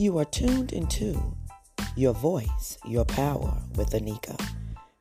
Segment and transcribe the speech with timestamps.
[0.00, 1.36] You are tuned into
[1.94, 4.34] Your Voice, Your Power with Anika.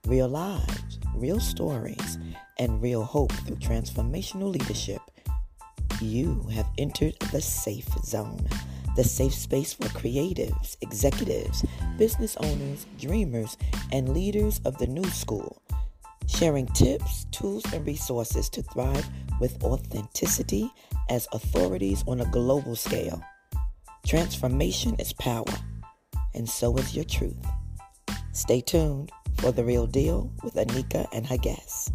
[0.05, 2.17] Real lives, real stories,
[2.57, 4.99] and real hope through transformational leadership.
[6.01, 8.45] You have entered the safe zone,
[8.97, 11.65] the safe space for creatives, executives,
[11.97, 13.55] business owners, dreamers,
[13.93, 15.61] and leaders of the new school,
[16.27, 19.07] sharing tips, tools, and resources to thrive
[19.39, 20.69] with authenticity
[21.09, 23.21] as authorities on a global scale.
[24.05, 25.45] Transformation is power,
[26.33, 27.45] and so is your truth.
[28.31, 31.91] Stay tuned for The Real Deal with Anika and her guests.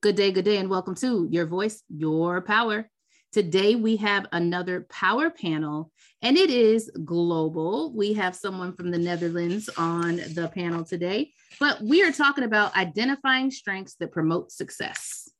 [0.00, 2.90] Good day, good day, and welcome to Your Voice, Your Power.
[3.32, 7.90] Today we have another power panel, and it is global.
[7.94, 12.76] We have someone from the Netherlands on the panel today, but we are talking about
[12.76, 15.30] identifying strengths that promote success.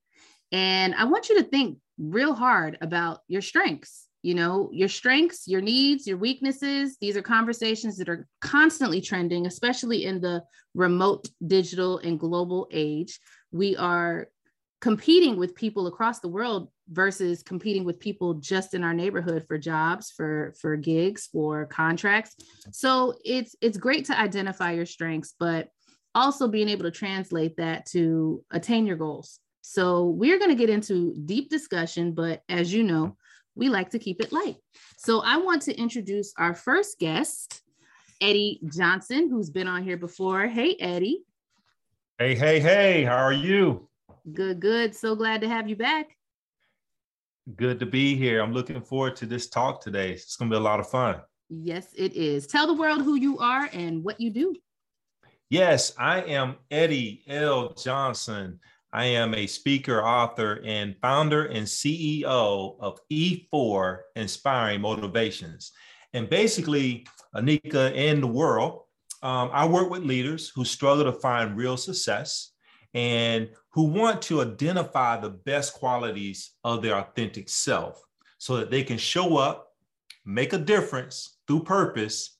[0.52, 4.06] And I want you to think real hard about your strengths.
[4.22, 6.96] You know, your strengths, your needs, your weaknesses.
[6.98, 13.18] These are conversations that are constantly trending, especially in the remote digital and global age.
[13.50, 14.28] We are
[14.82, 19.56] competing with people across the world versus competing with people just in our neighborhood for
[19.56, 22.34] jobs for for gigs for contracts.
[22.72, 25.68] So it's it's great to identify your strengths but
[26.16, 29.38] also being able to translate that to attain your goals.
[29.62, 33.16] So we're going to get into deep discussion but as you know
[33.54, 34.56] we like to keep it light.
[34.96, 37.62] So i want to introduce our first guest
[38.20, 40.48] eddie johnson who's been on here before.
[40.48, 41.22] Hey eddie.
[42.18, 43.88] Hey hey hey how are you
[44.30, 44.94] Good, good.
[44.94, 46.16] So glad to have you back.
[47.56, 48.40] Good to be here.
[48.40, 50.12] I'm looking forward to this talk today.
[50.12, 51.16] It's going to be a lot of fun.
[51.48, 52.46] Yes, it is.
[52.46, 54.54] Tell the world who you are and what you do.
[55.50, 57.74] Yes, I am Eddie L.
[57.74, 58.60] Johnson.
[58.92, 65.72] I am a speaker, author, and founder and CEO of E4 Inspiring Motivations.
[66.14, 68.82] And basically, Anika and the world,
[69.22, 72.51] um, I work with leaders who struggle to find real success
[72.94, 78.02] and who want to identify the best qualities of their authentic self
[78.38, 79.68] so that they can show up,
[80.24, 82.36] make a difference through purpose,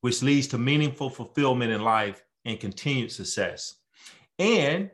[0.00, 3.76] which leads to meaningful fulfillment in life and continued success.
[4.38, 4.90] And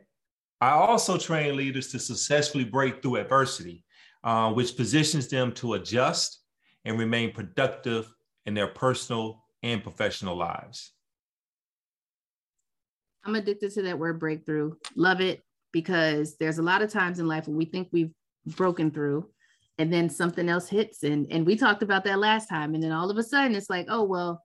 [0.59, 3.85] I also train leaders to successfully break through adversity,
[4.23, 6.41] uh, which positions them to adjust
[6.85, 8.11] and remain productive
[8.45, 10.93] in their personal and professional lives.
[13.25, 14.73] I'm addicted to that word breakthrough.
[14.95, 15.41] Love it
[15.71, 18.11] because there's a lot of times in life when we think we've
[18.45, 19.29] broken through
[19.77, 22.91] and then something else hits and and we talked about that last time and then
[22.91, 24.43] all of a sudden it's like, "Oh, well,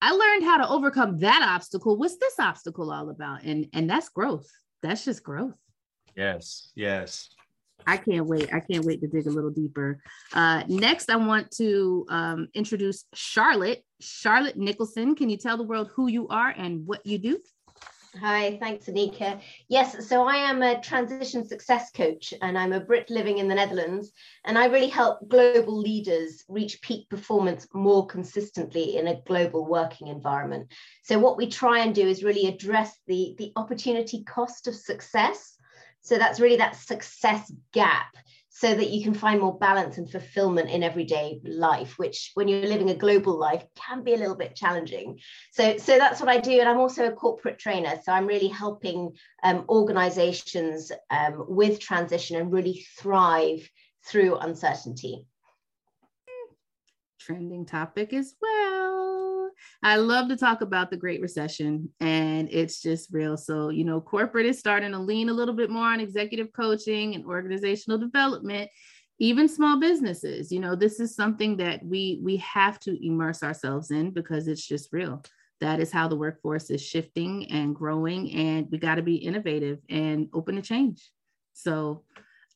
[0.00, 1.96] I learned how to overcome that obstacle.
[1.96, 4.48] What's this obstacle all about?" And and that's growth.
[4.82, 5.54] That's just growth.
[6.14, 6.70] Yes.
[6.74, 7.30] Yes.
[7.86, 8.52] I can't wait.
[8.52, 10.00] I can't wait to dig a little deeper.
[10.32, 13.82] Uh, next, I want to um, introduce Charlotte.
[14.00, 17.38] Charlotte Nicholson, can you tell the world who you are and what you do?
[18.20, 19.40] Hi, thanks, Anika.
[19.68, 23.56] Yes, so I am a transition success coach and I'm a Brit living in the
[23.56, 24.12] Netherlands.
[24.44, 30.08] And I really help global leaders reach peak performance more consistently in a global working
[30.08, 30.72] environment.
[31.02, 35.56] So, what we try and do is really address the, the opportunity cost of success.
[36.02, 38.14] So, that's really that success gap
[38.56, 42.68] so that you can find more balance and fulfillment in everyday life which when you're
[42.68, 45.18] living a global life can be a little bit challenging.
[45.52, 48.48] So so that's what i do and i'm also a corporate trainer so i'm really
[48.48, 53.68] helping um, organizations um, with transition and really thrive
[54.06, 55.26] through uncertainty.
[57.18, 58.53] Trending topic as well
[59.84, 63.36] I love to talk about the Great Recession, and it's just real.
[63.36, 67.14] So, you know, corporate is starting to lean a little bit more on executive coaching
[67.14, 68.70] and organizational development
[69.18, 70.50] even small businesses.
[70.50, 74.66] You know this is something that we we have to immerse ourselves in because it's
[74.66, 75.22] just real.
[75.60, 79.78] That is how the workforce is shifting and growing and we got to be innovative
[79.88, 81.10] and open to change.
[81.52, 82.02] So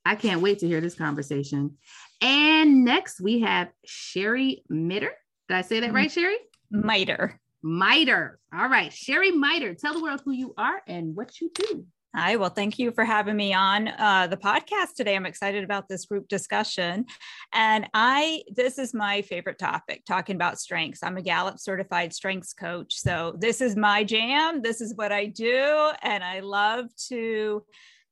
[0.05, 1.77] i can't wait to hear this conversation.
[2.21, 5.13] And next we have sherry mitter.
[5.49, 5.97] Did i say that mm-hmm.
[5.97, 6.39] right sherry
[6.71, 7.41] Miter.
[7.63, 8.39] Miter.
[8.55, 8.93] All right.
[8.93, 11.87] Sherry Miter, tell the world who you are and what you do.
[12.15, 15.15] Hi, well, thank you for having me on uh, the podcast today.
[15.15, 17.05] I'm excited about this group discussion.
[17.53, 21.03] And I, this is my favorite topic talking about strengths.
[21.03, 22.95] I'm a Gallup certified strengths coach.
[22.95, 24.63] So this is my jam.
[24.63, 25.93] This is what I do.
[26.03, 27.63] And I love to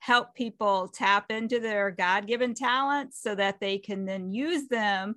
[0.00, 5.16] help people tap into their God given talents so that they can then use them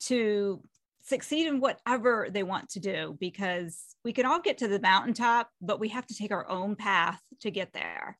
[0.00, 0.62] to
[1.04, 5.50] succeed in whatever they want to do because we can all get to the mountaintop,
[5.60, 8.18] but we have to take our own path to get there.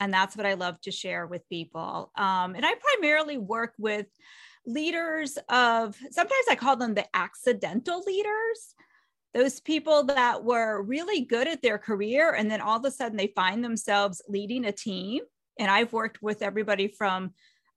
[0.00, 2.10] And that's what I love to share with people.
[2.16, 4.06] Um, and I primarily work with
[4.66, 8.74] leaders of, sometimes I call them the accidental leaders.
[9.34, 13.16] Those people that were really good at their career, and then all of a sudden
[13.16, 15.22] they find themselves leading a team.
[15.58, 17.34] And I've worked with everybody from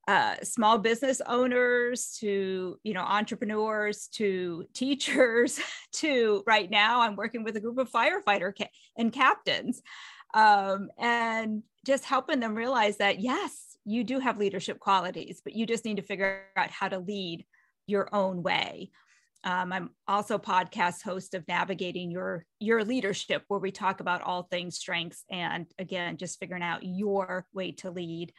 [0.08, 5.60] uh, small business owners to you know entrepreneurs to teachers
[5.92, 9.80] to right now i'm working with a group of firefighter ca- and captains
[10.34, 15.66] um, and just helping them realize that yes you do have leadership qualities but you
[15.66, 17.44] just need to figure out how to lead
[17.86, 18.90] your own way.
[19.44, 24.44] Um, i'm also podcast host of navigating your your leadership where we talk about all
[24.44, 28.32] things strengths and again just figuring out your way to lead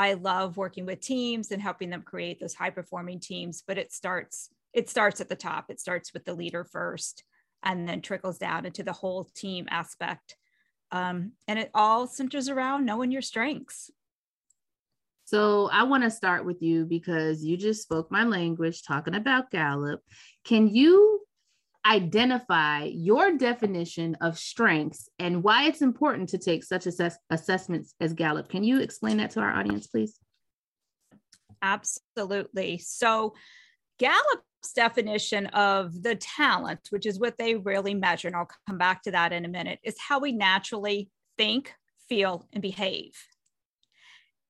[0.00, 3.92] I love working with teams and helping them create those high performing teams, but it
[3.92, 5.66] starts it starts at the top.
[5.68, 7.22] It starts with the leader first
[7.62, 10.36] and then trickles down into the whole team aspect.
[10.90, 13.90] Um, and it all centers around knowing your strengths.
[15.26, 19.50] So I want to start with you because you just spoke my language talking about
[19.50, 20.00] Gallup.
[20.46, 21.19] Can you
[21.86, 28.12] identify your definition of strengths and why it's important to take such assess- assessments as
[28.12, 28.48] Gallup.
[28.48, 30.18] Can you explain that to our audience, please?
[31.62, 32.78] Absolutely.
[32.78, 33.34] So,
[33.98, 39.02] Gallup's definition of the talent, which is what they really measure, and I'll come back
[39.02, 41.74] to that in a minute, is how we naturally think,
[42.08, 43.12] feel, and behave.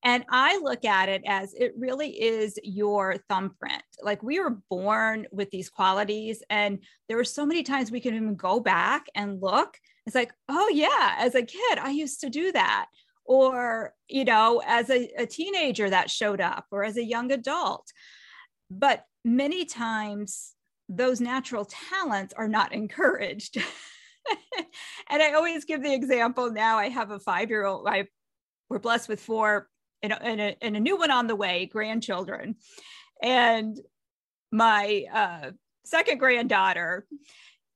[0.03, 3.83] And I look at it as it really is your thumbprint.
[4.01, 6.41] Like we were born with these qualities.
[6.49, 9.77] And there were so many times we can even go back and look.
[10.07, 12.87] It's like, oh, yeah, as a kid, I used to do that.
[13.25, 17.87] Or, you know, as a, a teenager that showed up, or as a young adult.
[18.71, 20.53] But many times,
[20.89, 23.57] those natural talents are not encouraged.
[25.09, 28.07] and I always give the example now I have a five year old, I
[28.69, 29.67] we're blessed with four
[30.03, 32.55] and, a, and a new one on the way, grandchildren.
[33.21, 33.79] And
[34.51, 35.51] my uh,
[35.85, 37.05] second granddaughter,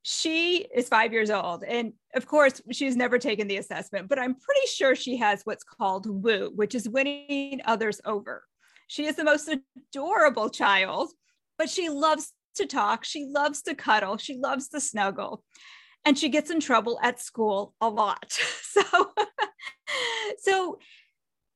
[0.02, 1.64] she is five years old.
[1.64, 5.64] And of course, she's never taken the assessment, but I'm pretty sure she has what's
[5.64, 8.44] called woo, which is winning others over.
[8.88, 9.50] She is the most
[9.94, 11.10] adorable child,
[11.58, 13.04] but she loves to talk.
[13.04, 14.18] She loves to cuddle.
[14.18, 15.44] She loves to snuggle.
[16.06, 18.40] And she gets in trouble at school a lot.
[18.76, 19.14] So,
[20.40, 20.80] so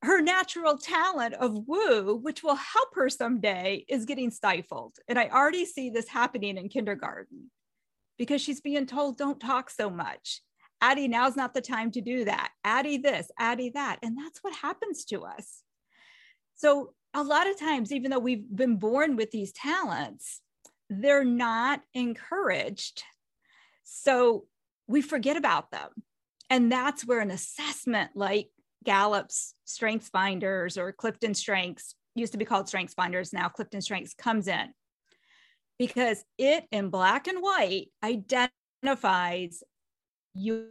[0.02, 4.96] her natural talent of woo, which will help her someday, is getting stifled.
[5.08, 7.50] And I already see this happening in kindergarten
[8.18, 10.40] because she's being told, don't talk so much.
[10.80, 12.50] Addie, now's not the time to do that.
[12.64, 13.98] Addie, this, Addie, that.
[14.02, 15.62] And that's what happens to us.
[16.54, 20.40] So, a lot of times, even though we've been born with these talents,
[20.88, 23.02] they're not encouraged.
[23.84, 24.46] So,
[24.86, 25.90] we forget about them.
[26.48, 28.50] And that's where an assessment like
[28.84, 34.14] Gallup's Strengths Finders or Clifton Strengths, used to be called Strengths Finders, now Clifton Strengths
[34.14, 34.72] comes in
[35.78, 39.62] because it in black and white identifies
[40.34, 40.68] your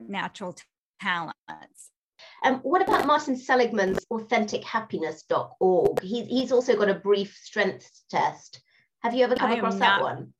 [0.00, 0.56] natural
[1.00, 1.90] talents.
[2.44, 6.02] Um, what about Martin Seligman's AuthenticHappiness.org?
[6.02, 8.60] He, he's also got a brief strengths test.
[9.02, 10.32] Have you ever come across that one?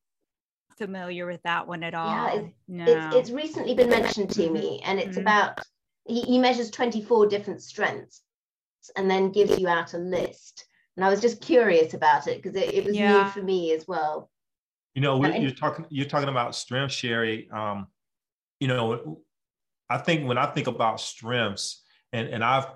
[0.77, 2.09] Familiar with that one at all?
[2.09, 2.85] Yeah, it's, no.
[2.87, 5.21] it's, it's recently been mentioned to me, and it's mm-hmm.
[5.21, 5.61] about
[6.09, 8.23] he, he measures 24 different strengths
[8.97, 10.65] and then gives you out a list.
[10.97, 13.25] And I was just curious about it because it, it, was yeah.
[13.25, 14.31] new for me as well.
[14.95, 17.49] You know, you're talking you're talking about strength, Sherry.
[17.53, 17.87] Um,
[18.59, 19.21] you know,
[19.89, 22.67] I think when I think about strengths, and and I've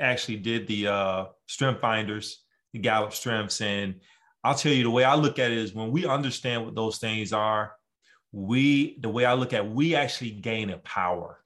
[0.00, 4.00] actually did the uh, strength finders, the Gallup strengths, and
[4.42, 6.98] I'll tell you the way I look at it is when we understand what those
[6.98, 7.74] things are,
[8.32, 11.41] we the way I look at it, we actually gain a power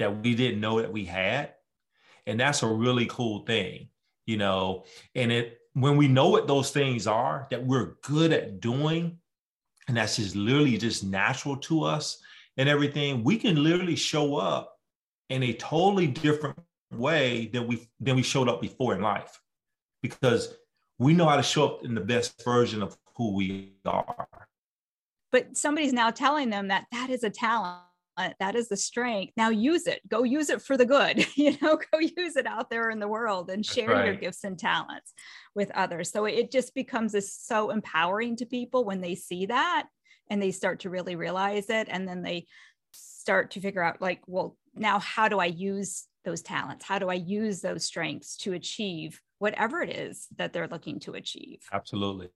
[0.00, 1.52] that we didn't know that we had.
[2.26, 3.88] And that's a really cool thing,
[4.26, 4.84] you know.
[5.14, 9.18] And it when we know what those things are that we're good at doing,
[9.86, 12.20] and that's just literally just natural to us
[12.56, 14.76] and everything, we can literally show up
[15.28, 16.58] in a totally different
[16.92, 19.40] way than we than we showed up before in life.
[20.02, 20.54] Because
[20.98, 24.26] we know how to show up in the best version of who we are.
[25.30, 27.82] But somebody's now telling them that that is a talent
[28.16, 29.32] Uh, that is the strength.
[29.36, 30.00] Now use it.
[30.08, 33.08] Go use it for the good you know go use it out there in the
[33.08, 34.06] world and share right.
[34.06, 35.12] your gifts and talents
[35.54, 36.10] with others.
[36.10, 39.86] So it just becomes a, so empowering to people when they see that
[40.28, 42.46] and they start to really realize it and then they
[42.92, 46.84] start to figure out like well now how do i use those talents?
[46.84, 51.12] How do i use those strengths to achieve whatever it is that they're looking to
[51.12, 51.60] achieve?
[51.72, 52.28] Absolutely.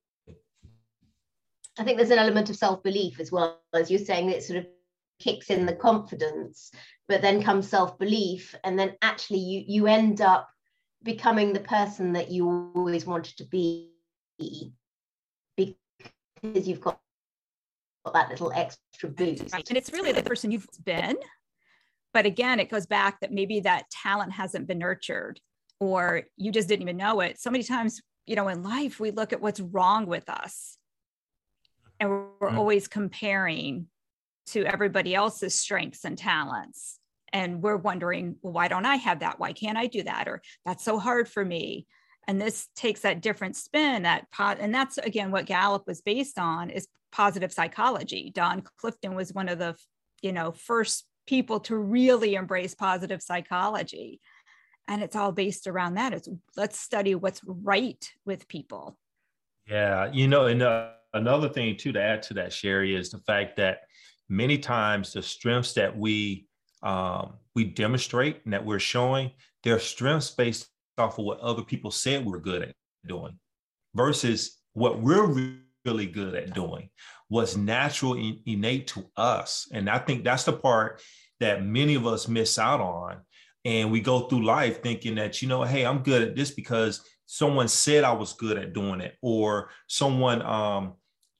[1.77, 4.29] I think there's an element of self belief as well as you're saying.
[4.29, 4.67] It sort of
[5.19, 6.71] kicks in the confidence,
[7.07, 10.49] but then comes self belief, and then actually you you end up
[11.03, 13.91] becoming the person that you always wanted to be
[15.55, 16.99] because you've got
[18.13, 19.53] that little extra boost.
[19.53, 19.67] Right.
[19.69, 21.15] And it's really the person you've been.
[22.13, 25.39] But again, it goes back that maybe that talent hasn't been nurtured
[25.79, 27.39] or you just didn't even know it.
[27.39, 30.77] So many times, you know, in life, we look at what's wrong with us
[31.99, 32.57] and we're mm-hmm.
[32.57, 33.87] always comparing
[34.47, 36.99] to everybody else's strengths and talents.
[37.33, 39.39] And we're wondering, well, why don't I have that?
[39.39, 40.27] Why can't I do that?
[40.27, 41.85] Or that's so hard for me
[42.27, 46.37] and this takes that different spin that pot and that's again what gallup was based
[46.37, 49.75] on is positive psychology don clifton was one of the
[50.21, 54.19] you know first people to really embrace positive psychology
[54.87, 58.97] and it's all based around that it's let's study what's right with people
[59.67, 63.19] yeah you know and uh, another thing too to add to that sherry is the
[63.19, 63.81] fact that
[64.29, 66.47] many times the strengths that we
[66.83, 69.31] um, we demonstrate and that we're showing
[69.63, 70.67] they're strengths based
[70.97, 72.75] off of what other people said we're good at
[73.07, 73.37] doing
[73.95, 75.55] versus what we're
[75.85, 76.89] really good at doing.
[77.29, 79.67] What's natural and innate to us.
[79.71, 81.01] And i think that's the part
[81.39, 83.17] that many of us miss out on.
[83.63, 87.01] And we go through life thinking that you know hey i'm good at this because
[87.25, 90.93] someone said i was good at doing it or someone um,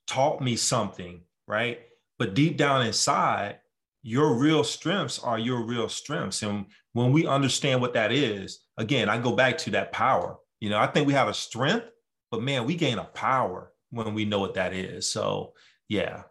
[0.07, 1.81] taught me something right
[2.19, 3.59] but deep down inside
[4.03, 9.09] your real strengths are your real strengths and when we understand what that is again,
[9.09, 10.37] I go back to that power.
[10.59, 11.87] You know, I think we have a strength,
[12.31, 15.09] but man, we gain a power when we know what that is.
[15.09, 15.53] So,
[15.87, 16.23] yeah.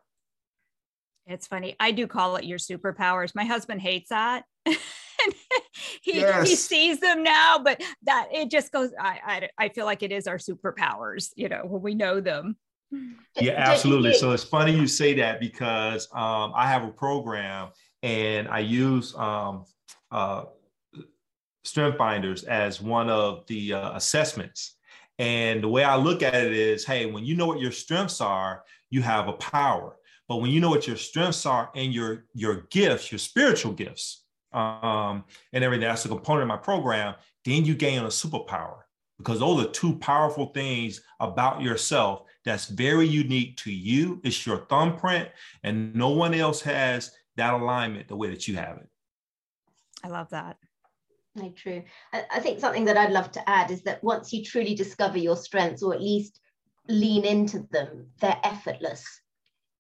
[1.27, 1.77] It's funny.
[1.81, 3.35] I do call it your superpowers.
[3.35, 4.45] My husband hates that.
[4.67, 4.77] he,
[6.05, 6.49] yes.
[6.49, 10.13] he sees them now, but that it just goes, I, I, I feel like it
[10.13, 12.57] is our superpowers, you know, when we know them.
[13.41, 14.15] Yeah, absolutely.
[14.15, 17.71] So it's funny you say that because um, I have a program
[18.03, 19.65] and I use um,
[20.11, 20.45] uh,
[21.65, 24.77] strength finders as one of the uh, assessments.
[25.19, 28.21] And the way i look at it is hey when you know what your strengths
[28.21, 29.97] are you have a power.
[30.29, 34.25] But when you know what your strengths are and your your gifts your spiritual gifts
[34.53, 37.15] um, and everything that's a component of my program
[37.45, 38.79] then you gain a superpower.
[39.19, 44.59] Because those are two powerful things about yourself that's very unique to you it's your
[44.67, 45.29] thumbprint
[45.63, 48.89] and no one else has that alignment the way that you have it
[50.03, 50.57] i love that
[51.37, 51.83] no, true.
[52.13, 55.19] I, I think something that I'd love to add is that once you truly discover
[55.19, 56.41] your strengths, or at least
[56.89, 59.05] lean into them, they're effortless.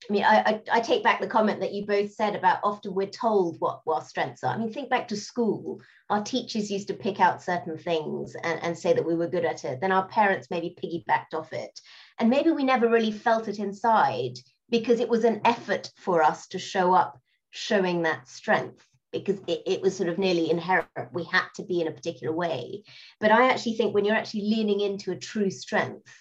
[0.09, 2.95] I mean, I, I, I, take back the comment that you both said about often
[2.95, 4.55] we're told what, what our strengths are.
[4.55, 5.81] I mean, think back to school.
[6.11, 9.47] Our teachers used to pick out certain things and, and say that we were good
[9.47, 9.81] at it.
[9.81, 11.81] Then our parents maybe piggybacked off it.
[12.19, 14.39] And maybe we never really felt it inside
[14.71, 19.63] because it was an effort for us to show up showing that strength because it,
[19.67, 20.89] it, was sort of nearly inherent.
[21.13, 22.83] We had to be in a particular way.
[23.21, 26.13] But I actually think when you're actually leaning into a true strength,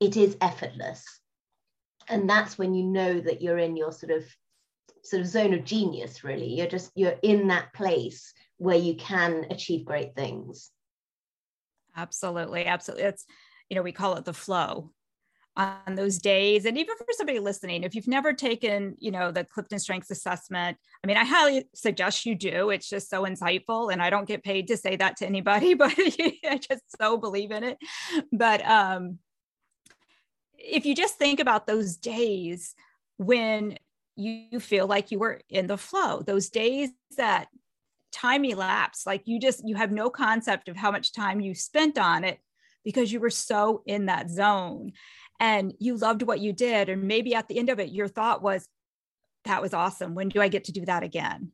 [0.00, 1.04] it is effortless.
[2.08, 4.24] And that's when you know that you're in your sort of
[5.02, 6.54] sort of zone of genius, really.
[6.54, 10.70] You're just you're in that place where you can achieve great things.
[11.96, 12.64] Absolutely.
[12.64, 13.04] Absolutely.
[13.04, 13.26] It's,
[13.68, 14.92] you know, we call it the flow
[15.56, 19.44] on those days and even for somebody listening if you've never taken you know the
[19.44, 22.70] clifton strengths assessment i mean i highly suggest you do.
[22.70, 25.94] It's just so insightful and i don't get paid to say that to anybody but
[25.96, 27.78] i just so believe in it.
[28.32, 29.18] But um
[30.58, 32.74] if you just think about those days
[33.18, 33.78] when
[34.16, 37.48] you feel like you were in the flow those days that
[38.12, 41.98] time elapsed like you just you have no concept of how much time you spent
[41.98, 42.38] on it
[42.84, 44.92] because you were so in that zone
[45.40, 48.42] and you loved what you did and maybe at the end of it your thought
[48.42, 48.68] was
[49.44, 50.14] that was awesome.
[50.14, 51.52] When do i get to do that again?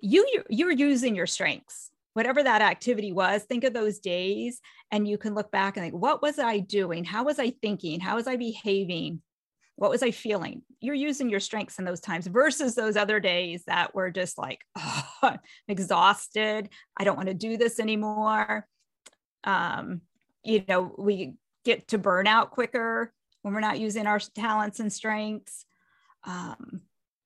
[0.00, 1.90] You you're using your strengths.
[2.12, 4.60] Whatever that activity was think of those days
[4.92, 7.04] and you can look back and think what was i doing?
[7.04, 8.00] How was i thinking?
[8.00, 9.22] How was i behaving?
[9.76, 10.62] What was i feeling?
[10.80, 14.60] You're using your strengths in those times versus those other days that were just like
[14.76, 15.38] oh, i'm
[15.68, 16.68] exhausted.
[16.96, 18.66] I don't want to do this anymore.
[19.42, 20.02] Um,
[20.44, 25.64] you know we get to burnout quicker when we're not using our talents and strengths.
[26.24, 26.82] Um,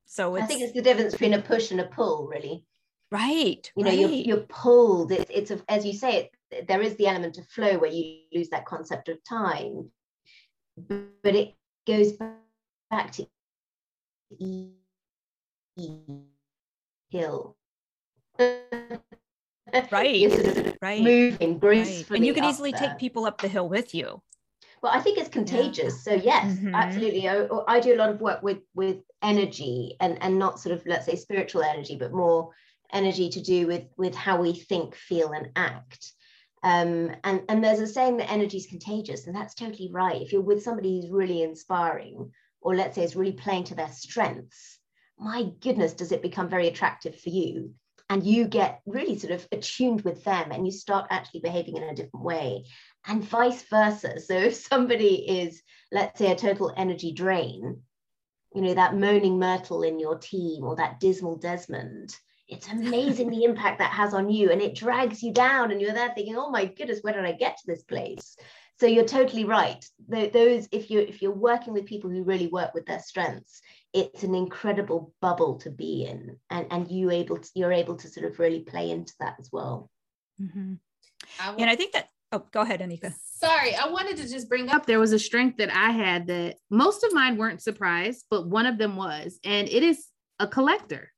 [0.06, 2.64] so I think it's the difference between a push and a pull, really.
[3.10, 3.70] Right.
[3.76, 3.98] You know, right.
[3.98, 5.12] You're, you're pulled.
[5.12, 8.20] It's, it's a, as you say, it, there is the element of flow where you
[8.34, 9.90] lose that concept of time,
[10.76, 11.54] but it
[11.86, 12.12] goes
[12.90, 13.26] back to
[14.38, 14.70] the
[17.10, 17.56] hill.
[19.72, 20.76] Right.
[20.82, 21.02] right.
[21.02, 22.04] Moving gracefully.
[22.10, 22.16] Right.
[22.18, 24.22] And you can easily take people up the hill with you
[24.82, 26.12] well i think it's contagious yeah.
[26.12, 26.74] so yes mm-hmm.
[26.74, 30.74] absolutely I, I, do a lot of work with with energy and and not sort
[30.74, 32.50] of let's say spiritual energy but more
[32.92, 36.12] energy to do with with how we think feel and act
[36.64, 40.32] um, and and there's a saying that energy is contagious and that's totally right if
[40.32, 44.78] you're with somebody who's really inspiring or let's say is really playing to their strengths
[45.18, 47.72] my goodness does it become very attractive for you
[48.10, 51.82] and you get really sort of attuned with them and you start actually behaving in
[51.82, 52.64] a different way.
[53.06, 54.20] And vice versa.
[54.20, 55.62] So if somebody is
[55.92, 57.82] let's say a total energy drain
[58.54, 62.16] you know that moaning myrtle in your team or that dismal desmond
[62.48, 65.92] it's amazing the impact that has on you and it drags you down and you're
[65.92, 68.36] there thinking oh my goodness where did i get to this place
[68.80, 69.84] so you're totally right.
[70.08, 73.60] Those if you if you're working with people who really work with their strengths
[73.94, 78.08] it's an incredible bubble to be in and and you able to you're able to
[78.08, 79.90] sort of really play into that as well.
[80.40, 80.74] Mm-hmm.
[81.40, 83.12] I and i think that oh go ahead anika.
[83.14, 86.56] Sorry i wanted to just bring up there was a strength that i had that
[86.70, 90.06] most of mine weren't surprised but one of them was and it is
[90.38, 91.10] a collector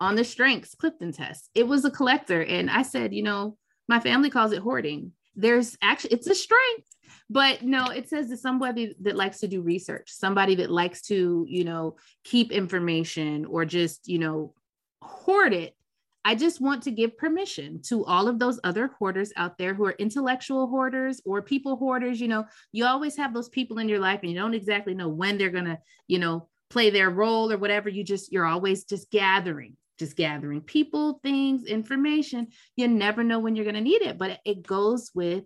[0.00, 3.56] on the strengths clifton test it was a collector and i said you know
[3.88, 5.12] my family calls it hoarding.
[5.34, 6.88] There's actually it's a strength
[7.30, 11.44] but no it says that somebody that likes to do research somebody that likes to
[11.48, 14.54] you know keep information or just you know
[15.02, 15.76] hoard it
[16.24, 19.84] i just want to give permission to all of those other hoarders out there who
[19.84, 24.00] are intellectual hoarders or people hoarders you know you always have those people in your
[24.00, 27.52] life and you don't exactly know when they're going to you know play their role
[27.52, 27.90] or whatever.
[27.90, 32.48] You just you're always just gathering just gathering people things information.
[32.76, 35.44] You never know when you're going to need it but it goes with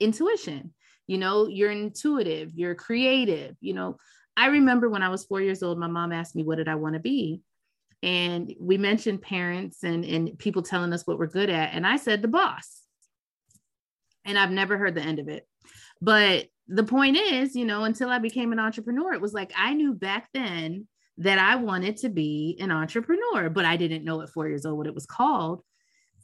[0.00, 0.74] intuition.
[1.06, 3.56] You know, you're intuitive, you're creative.
[3.60, 3.98] You know,
[4.36, 6.76] I remember when I was four years old, my mom asked me, What did I
[6.76, 7.42] want to be?
[8.02, 11.72] And we mentioned parents and, and people telling us what we're good at.
[11.72, 12.82] And I said, The boss.
[14.24, 15.48] And I've never heard the end of it.
[16.00, 19.72] But the point is, you know, until I became an entrepreneur, it was like I
[19.74, 24.28] knew back then that I wanted to be an entrepreneur, but I didn't know at
[24.28, 25.62] four years old what it was called.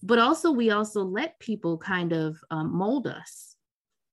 [0.02, 3.53] But also, we also let people kind of um, mold us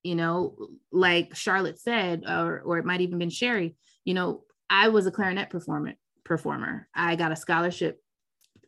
[0.04, 0.56] you know
[0.92, 5.12] like charlotte said or or it might even been sherry you know i was a
[5.12, 6.88] clarinet performer performer.
[6.96, 8.02] I got a scholarship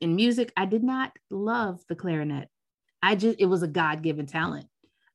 [0.02, 0.52] in music.
[0.58, 2.50] I did not love the clarinet.
[3.02, 4.68] I just it was a god-given talent.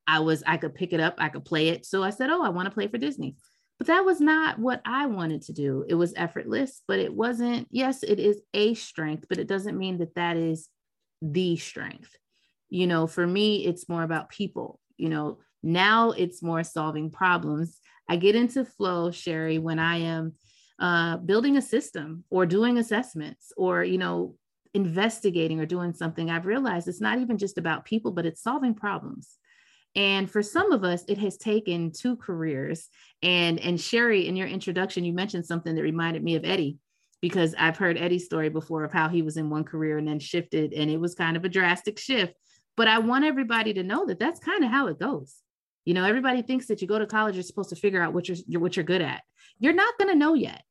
[0.06, 1.84] I was i could pick it up i could play it.
[1.84, 3.36] So i said oh i want to play for disney.
[3.76, 5.84] But that was not what i wanted to do.
[5.86, 9.98] It was effortless but it wasn't yes it is a strength but it doesn't mean
[9.98, 10.68] that that is
[11.20, 12.16] the strength.
[12.70, 17.78] You know for me it's more about people you know now it's more solving problems.
[18.08, 20.34] I get into flow, Sherry, when I am
[20.78, 24.36] uh, building a system or doing assessments or, you know,
[24.74, 26.30] investigating or doing something.
[26.30, 29.36] I've realized it's not even just about people, but it's solving problems.
[29.94, 32.88] And for some of us, it has taken two careers.
[33.22, 36.78] And and Sherry, in your introduction, you mentioned something that reminded me of Eddie
[37.20, 40.20] because I've heard Eddie's story before of how he was in one career and then
[40.20, 42.34] shifted, and it was kind of a drastic shift.
[42.76, 45.34] But I want everybody to know that that's kind of how it goes.
[45.88, 48.28] You know, everybody thinks that you go to college, you're supposed to figure out what
[48.28, 49.22] you're what you're good at.
[49.58, 50.62] You're not to know yet.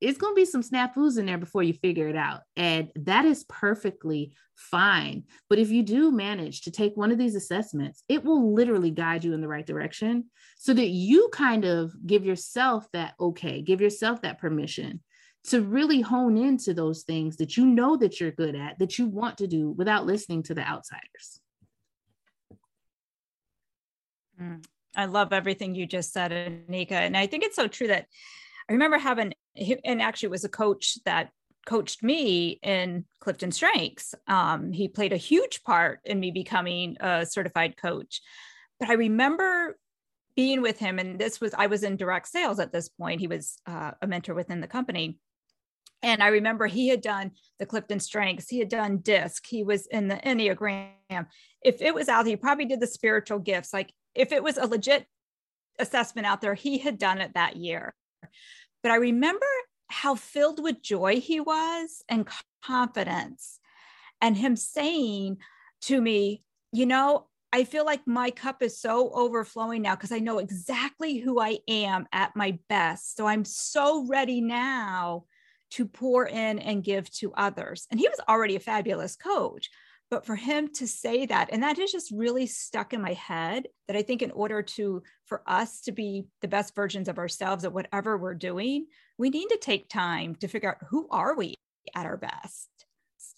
[0.00, 2.40] It's to be some snafus in there before you figure it out.
[2.56, 5.24] And that is perfectly fine.
[5.50, 9.22] But if you do manage to take one of these assessments, it will literally guide
[9.22, 13.82] you in the right direction so that you kind of give yourself that okay, give
[13.82, 15.02] yourself that permission
[15.48, 19.04] to really hone into those things that you know that you're good at, that you
[19.04, 21.42] want to do without listening to the outsiders.
[24.40, 24.64] Mm.
[24.96, 26.92] I love everything you just said, Anika.
[26.92, 28.06] And I think it's so true that
[28.68, 29.32] I remember having,
[29.84, 31.30] and actually it was a coach that
[31.66, 34.14] coached me in Clifton Strengths.
[34.26, 38.20] Um, he played a huge part in me becoming a certified coach.
[38.78, 39.78] But I remember
[40.34, 43.20] being with him, and this was, I was in direct sales at this point.
[43.20, 45.18] He was uh, a mentor within the company.
[46.02, 49.86] And I remember he had done the Clifton Strengths, he had done DISC, he was
[49.86, 51.26] in the Enneagram.
[51.62, 53.74] If it was out, he probably did the spiritual gifts.
[53.74, 55.06] Like if it was a legit
[55.78, 57.94] assessment out there, he had done it that year.
[58.82, 59.46] But I remember
[59.88, 62.28] how filled with joy he was and
[62.64, 63.58] confidence,
[64.20, 65.38] and him saying
[65.82, 66.42] to me,
[66.72, 71.18] You know, I feel like my cup is so overflowing now because I know exactly
[71.18, 73.16] who I am at my best.
[73.16, 75.24] So I'm so ready now
[75.72, 77.86] to pour in and give to others.
[77.90, 79.70] And he was already a fabulous coach.
[80.10, 83.68] But for him to say that, and that is just really stuck in my head
[83.86, 87.64] that I think in order to, for us to be the best versions of ourselves
[87.64, 88.86] at whatever we're doing,
[89.18, 91.54] we need to take time to figure out who are we
[91.94, 92.68] at our best.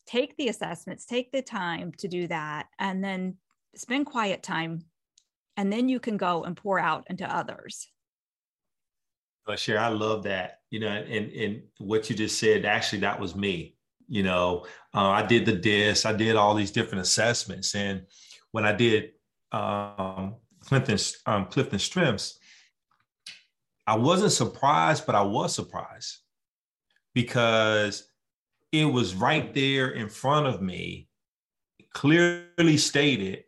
[0.07, 3.37] Take the assessments, take the time to do that, and then
[3.75, 4.85] spend quiet time
[5.57, 7.89] and then you can go and pour out into others.
[9.47, 10.61] Well, sure, I love that.
[10.71, 13.77] You know, and and what you just said, actually, that was me.
[14.09, 18.03] You know, uh, I did the DISC, I did all these different assessments, and
[18.51, 19.12] when I did
[19.53, 22.38] um, Clifton um, Clifton Strengths,
[23.87, 26.19] I wasn't surprised, but I was surprised
[27.15, 28.09] because
[28.71, 31.09] it was right there in front of me,
[31.93, 33.45] clearly stated.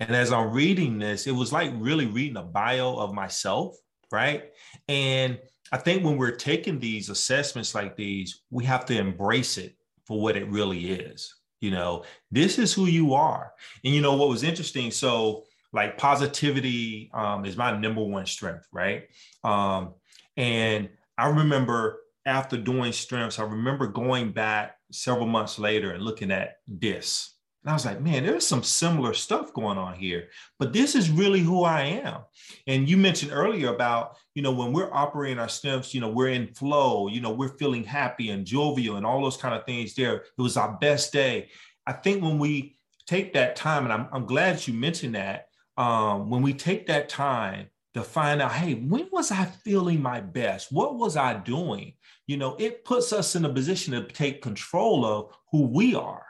[0.00, 3.76] And as I'm reading this, it was like really reading a bio of myself,
[4.12, 4.44] right?
[4.88, 5.38] And
[5.72, 9.77] I think when we're taking these assessments like these, we have to embrace it
[10.08, 11.34] for what it really is.
[11.60, 13.52] You know, this is who you are.
[13.84, 14.90] And you know what was interesting?
[14.90, 19.04] So, like positivity um, is my number one strength, right?
[19.44, 19.94] Um,
[20.36, 26.30] and I remember after doing strengths, I remember going back several months later and looking
[26.30, 27.34] at this.
[27.68, 31.10] And I was like, man, there's some similar stuff going on here, but this is
[31.10, 32.22] really who I am.
[32.66, 36.30] And you mentioned earlier about, you know, when we're operating our strengths, you know, we're
[36.30, 39.92] in flow, you know, we're feeling happy and jovial and all those kind of things
[39.94, 40.14] there.
[40.14, 41.50] It was our best day.
[41.86, 46.30] I think when we take that time, and I'm, I'm glad you mentioned that, um,
[46.30, 50.72] when we take that time to find out, hey, when was I feeling my best?
[50.72, 51.92] What was I doing?
[52.26, 56.24] You know, it puts us in a position to take control of who we are.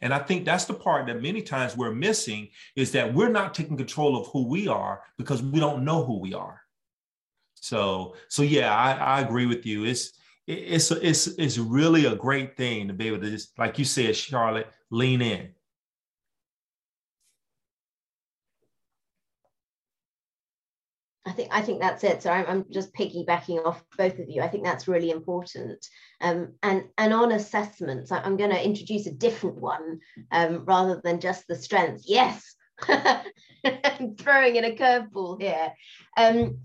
[0.00, 3.54] And I think that's the part that many times we're missing is that we're not
[3.54, 6.60] taking control of who we are because we don't know who we are.
[7.54, 9.84] So, so yeah, I, I agree with you.
[9.84, 10.12] It's
[10.46, 14.14] it's it's it's really a great thing to be able to just, like you said,
[14.14, 15.54] Charlotte, lean in.
[21.26, 22.22] I think I think that's it.
[22.22, 24.42] So I'm, I'm just piggybacking off both of you.
[24.42, 25.86] I think that's really important.
[26.20, 30.00] Um, and and on assessments, I'm going to introduce a different one
[30.32, 32.04] um, rather than just the strengths.
[32.06, 32.54] Yes,
[32.86, 35.72] throwing in a curveball here.
[36.16, 36.58] Um,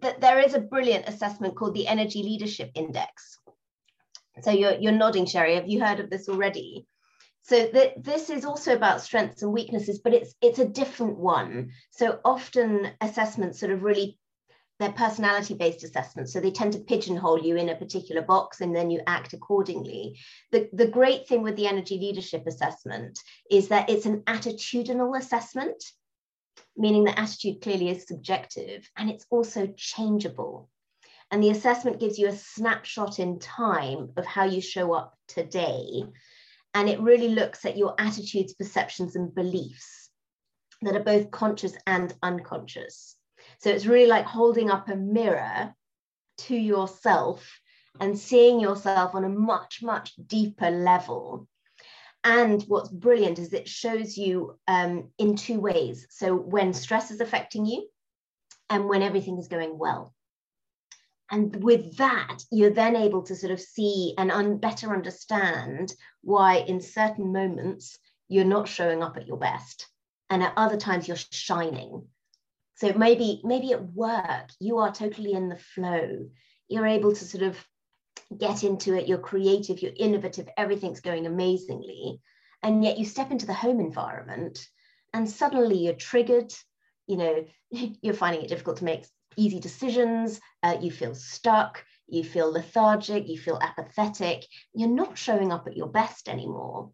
[0.00, 3.38] that there is a brilliant assessment called the Energy Leadership Index.
[4.42, 5.56] So you're you're nodding, Sherry.
[5.56, 6.86] Have you heard of this already?
[7.44, 11.72] So th- this is also about strengths and weaknesses, but it's it's a different one.
[11.90, 14.18] So often assessments sort of really
[14.80, 16.32] they're personality based assessments.
[16.32, 20.18] So they tend to pigeonhole you in a particular box and then you act accordingly.
[20.50, 25.84] The, the great thing with the energy leadership assessment is that it's an attitudinal assessment,
[26.76, 30.68] meaning the attitude clearly is subjective and it's also changeable.
[31.30, 36.02] And the assessment gives you a snapshot in time of how you show up today
[36.74, 40.10] and it really looks at your attitudes, perceptions, and beliefs
[40.82, 43.16] that are both conscious and unconscious.
[43.58, 45.74] So it's really like holding up a mirror
[46.38, 47.48] to yourself
[48.00, 51.46] and seeing yourself on a much, much deeper level.
[52.24, 56.06] And what's brilliant is it shows you um, in two ways.
[56.10, 57.86] So when stress is affecting you
[58.68, 60.12] and when everything is going well.
[61.30, 66.58] And with that, you're then able to sort of see and un- better understand why,
[66.58, 69.88] in certain moments, you're not showing up at your best,
[70.30, 72.06] and at other times you're shining.
[72.76, 76.28] So maybe, maybe at work, you are totally in the flow.
[76.68, 77.56] You're able to sort of
[78.36, 79.08] get into it.
[79.08, 79.80] You're creative.
[79.80, 80.48] You're innovative.
[80.56, 82.20] Everything's going amazingly,
[82.62, 84.66] and yet you step into the home environment,
[85.12, 86.52] and suddenly you're triggered.
[87.06, 89.06] You know, you're finding it difficult to make
[89.36, 94.44] easy decisions, uh, you feel stuck, you feel lethargic, you feel apathetic,
[94.74, 96.90] you're not showing up at your best anymore.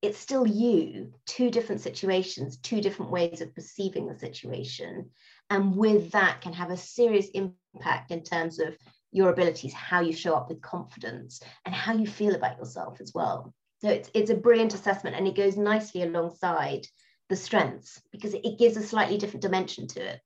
[0.00, 5.10] It's still you, two different situations, two different ways of perceiving the situation.
[5.50, 8.76] And with that, can have a serious impact in terms of
[9.10, 13.12] your abilities, how you show up with confidence, and how you feel about yourself as
[13.14, 13.52] well.
[13.80, 16.86] So it's, it's a brilliant assessment and it goes nicely alongside
[17.28, 20.20] the strengths because it gives a slightly different dimension to it.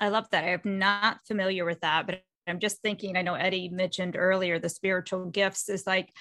[0.00, 0.44] I love that.
[0.44, 4.68] I'm not familiar with that, but I'm just thinking, I know Eddie mentioned earlier the
[4.68, 6.12] spiritual gifts is like,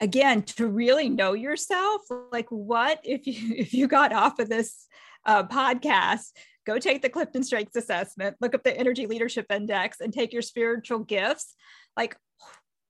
[0.00, 4.86] again, to really know yourself, like what if you if you got off of this
[5.24, 6.32] uh, podcast,
[6.66, 10.42] go take the Clifton Strengths Assessment, look up the Energy Leadership Index, and take your
[10.42, 11.54] spiritual gifts.
[11.96, 12.16] Like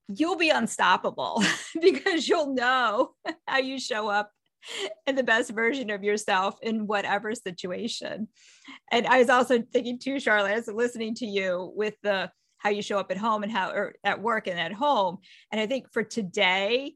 [0.07, 1.43] you'll be unstoppable
[1.81, 3.11] because you'll know
[3.47, 4.31] how you show up
[5.07, 8.27] and the best version of yourself in whatever situation.
[8.91, 12.81] And I was also thinking too, Charlotte, as listening to you with the how you
[12.81, 15.19] show up at home and how or at work and at home.
[15.51, 16.93] And I think for today,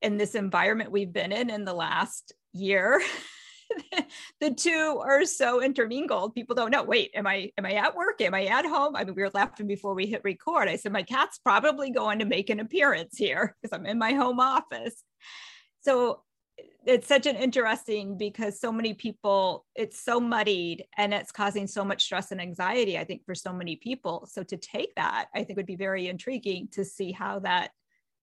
[0.00, 3.02] in this environment we've been in in the last year,
[4.40, 6.34] the two are so intermingled.
[6.34, 6.82] People don't know.
[6.82, 8.20] Wait, am I am I at work?
[8.20, 8.94] Am I at home?
[8.94, 10.68] I mean, we were laughing before we hit record.
[10.68, 14.12] I said my cat's probably going to make an appearance here because I'm in my
[14.12, 15.02] home office.
[15.80, 16.22] So
[16.88, 21.84] it's such an interesting because so many people it's so muddied and it's causing so
[21.84, 24.26] much stress and anxiety i think for so many people.
[24.32, 27.72] So to take that i think would be very intriguing to see how that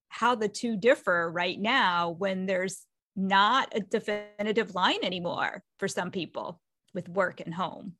[0.10, 2.82] how the two differ right now when there's
[3.16, 6.60] not a definitive line anymore for some people
[6.94, 7.94] with work and home.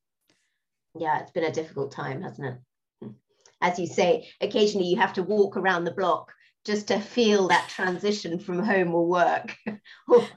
[0.98, 2.58] Yeah it's been a difficult time hasn't
[3.04, 3.12] it?
[3.62, 6.34] As you say occasionally you have to walk around the block
[6.66, 9.56] just to feel that transition from home or work
[10.08, 10.28] or,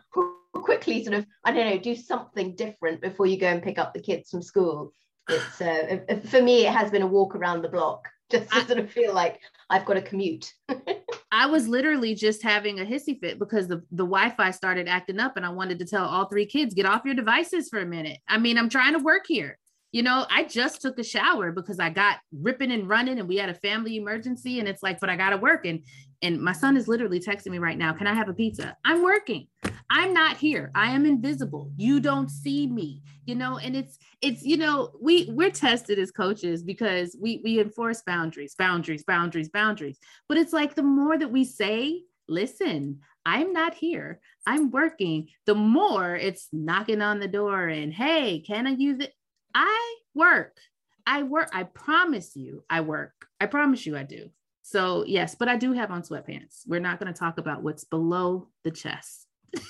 [0.54, 3.94] quickly sort of i don't know do something different before you go and pick up
[3.94, 4.92] the kids from school.
[5.28, 8.78] It's uh, for me it has been a walk around the block just to sort
[8.78, 10.52] of feel like i've got a commute.
[11.32, 15.36] I was literally just having a hissy fit because the, the wi-fi started acting up
[15.36, 18.18] and i wanted to tell all three kids get off your devices for a minute.
[18.26, 19.58] I mean i'm trying to work here
[19.92, 23.36] you know, I just took a shower because I got ripping and running and we
[23.36, 25.64] had a family emergency and it's like, but I got to work.
[25.64, 25.82] And,
[26.20, 27.92] and my son is literally texting me right now.
[27.92, 28.76] Can I have a pizza?
[28.84, 29.46] I'm working.
[29.90, 30.70] I'm not here.
[30.74, 31.72] I am invisible.
[31.76, 36.10] You don't see me, you know, and it's, it's, you know, we we're tested as
[36.10, 39.98] coaches because we, we enforce boundaries, boundaries, boundaries, boundaries.
[40.28, 44.20] But it's like the more that we say, listen, I'm not here.
[44.46, 45.28] I'm working.
[45.46, 49.14] The more it's knocking on the door and, hey, can I use it?
[49.54, 50.58] I work.
[51.06, 51.48] I work.
[51.52, 53.14] I promise you, I work.
[53.40, 54.28] I promise you, I do.
[54.62, 56.66] So, yes, but I do have on sweatpants.
[56.66, 59.26] We're not going to talk about what's below the chest.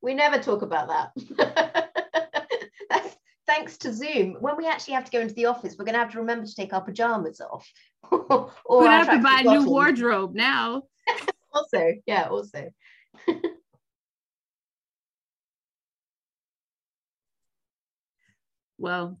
[0.00, 1.92] we never talk about that.
[2.90, 4.36] That's thanks to Zoom.
[4.40, 6.46] When we actually have to go into the office, we're going to have to remember
[6.46, 7.68] to take our pajamas off.
[8.10, 10.84] or we have to buy a new wardrobe now.
[11.52, 12.70] also, yeah, also.
[18.78, 19.18] Well,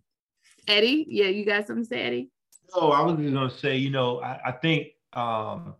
[0.66, 2.30] Eddie, yeah, you got something to say, Eddie?
[2.74, 5.74] No, I was just going to say, you know, I, I think um,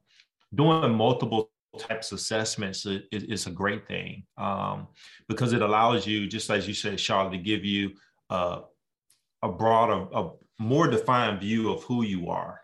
[0.54, 4.86] doing multiple types of assessments is, is a great thing um,
[5.28, 7.92] because it allows you, just as you said, Charlotte, to give you
[8.30, 8.60] uh,
[9.42, 12.60] a broader, a more defined view of who you are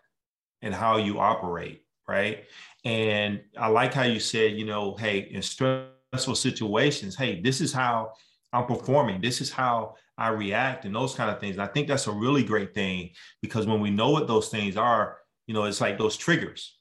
[0.61, 2.45] and how you operate, right?
[2.85, 7.73] And I like how you said, you know, hey, in stressful situations, hey, this is
[7.73, 8.13] how
[8.53, 9.21] I'm performing.
[9.21, 11.55] This is how I react and those kind of things.
[11.55, 13.09] And I think that's a really great thing
[13.41, 16.77] because when we know what those things are, you know, it's like those triggers.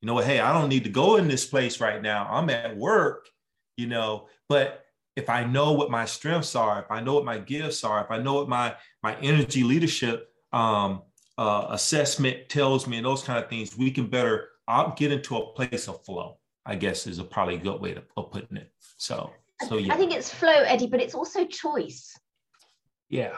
[0.00, 2.26] You know, hey, I don't need to go in this place right now.
[2.30, 3.28] I'm at work,
[3.76, 7.38] you know, but if I know what my strengths are, if I know what my
[7.38, 11.02] gifts are, if I know what my my energy leadership um,
[11.36, 15.36] uh, assessment tells me, and those kind of things, we can better I'll get into
[15.36, 16.38] a place of flow.
[16.64, 18.72] I guess is a probably good way to, of putting it.
[18.96, 19.30] So,
[19.68, 19.92] so yeah.
[19.92, 22.16] I think it's flow, Eddie, but it's also choice.
[23.12, 23.36] Yeah.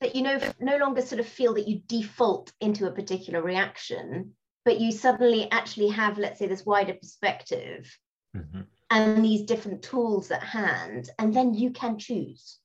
[0.00, 4.34] That you know no longer sort of feel that you default into a particular reaction,
[4.64, 7.98] but you suddenly actually have, let's say, this wider perspective
[8.36, 8.60] mm-hmm.
[8.90, 12.60] and these different tools at hand, and then you can choose.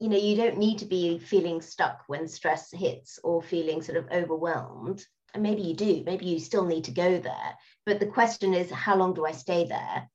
[0.00, 3.98] You know, you don't need to be feeling stuck when stress hits or feeling sort
[3.98, 5.04] of overwhelmed.
[5.34, 7.54] And maybe you do, maybe you still need to go there.
[7.86, 10.08] But the question is, how long do I stay there?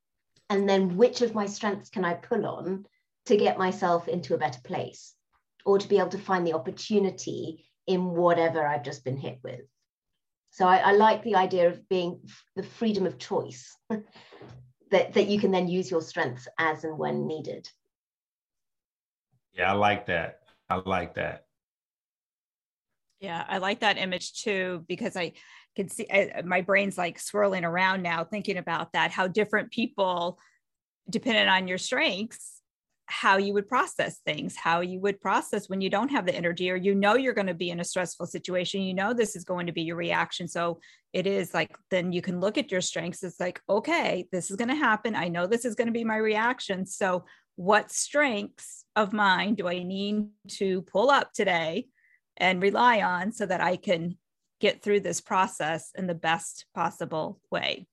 [0.49, 2.85] And then which of my strengths can I pull on
[3.27, 5.13] to get myself into a better place?
[5.65, 9.61] Or to be able to find the opportunity in whatever I've just been hit with.
[10.51, 12.21] So I, I like the idea of being
[12.55, 17.27] the freedom of choice that, that you can then use your strengths as and when
[17.27, 17.67] needed.
[19.53, 20.41] Yeah, I like that.
[20.69, 21.45] I like that.
[23.19, 25.33] Yeah, I like that image too because I
[25.75, 30.39] can see I, my brain's like swirling around now thinking about that how different people
[31.09, 32.61] depending on your strengths
[33.07, 36.71] how you would process things, how you would process when you don't have the energy
[36.71, 39.43] or you know you're going to be in a stressful situation, you know this is
[39.43, 40.47] going to be your reaction.
[40.47, 40.79] So
[41.13, 43.23] it is like then you can look at your strengths.
[43.23, 45.15] It's like, okay, this is going to happen.
[45.15, 46.85] I know this is going to be my reaction.
[46.85, 51.87] So what strengths of mine do I need to pull up today
[52.37, 54.17] and rely on so that I can
[54.59, 57.87] get through this process in the best possible way?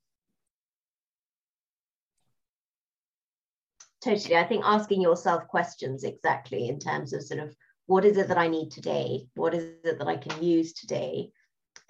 [4.03, 4.37] Totally.
[4.37, 7.55] I think asking yourself questions exactly in terms of sort of
[7.87, 9.27] what is it that i need today?
[9.35, 11.31] What is it that i can use today?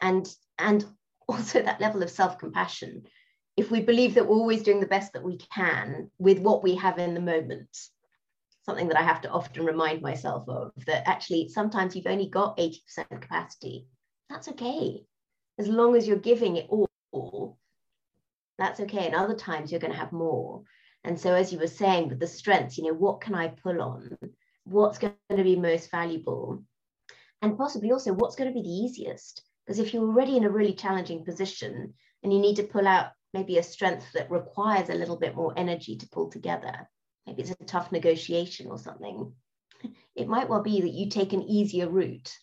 [0.01, 0.85] And and
[1.29, 3.05] also that level of self-compassion.
[3.57, 6.75] If we believe that we're always doing the best that we can with what we
[6.77, 7.77] have in the moment
[8.65, 12.57] something that i have to often remind myself of that actually sometimes you've only got
[12.57, 12.81] 80%
[13.21, 13.87] capacity
[14.33, 15.05] that's okay.
[15.59, 17.59] As long as you're giving it all
[18.59, 19.07] that's okay.
[19.07, 20.63] And other times you're going to have more
[21.05, 23.81] and so, as you were saying, with the strengths, you know, what can I pull
[23.83, 24.17] on?
[24.65, 26.63] What's going to be most valuable?
[27.41, 29.43] And possibly also, what's going to be the easiest?
[29.67, 33.11] Because if you're already in a really challenging position and you need to pull out
[33.35, 36.89] maybe a strength that requires a little bit more energy to pull together.
[37.27, 39.33] Maybe it's a tough negotiation or something.
[40.15, 42.37] It might well be that you take an easier route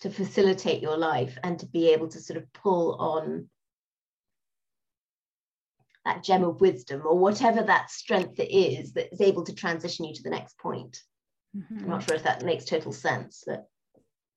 [0.00, 3.48] to facilitate your life and to be able to sort of pull on
[6.04, 10.04] that gem of wisdom or whatever that strength it is that is able to transition
[10.04, 10.98] you to the next point.
[11.56, 11.84] Mm-hmm.
[11.84, 13.68] I'm not sure if that makes total sense, but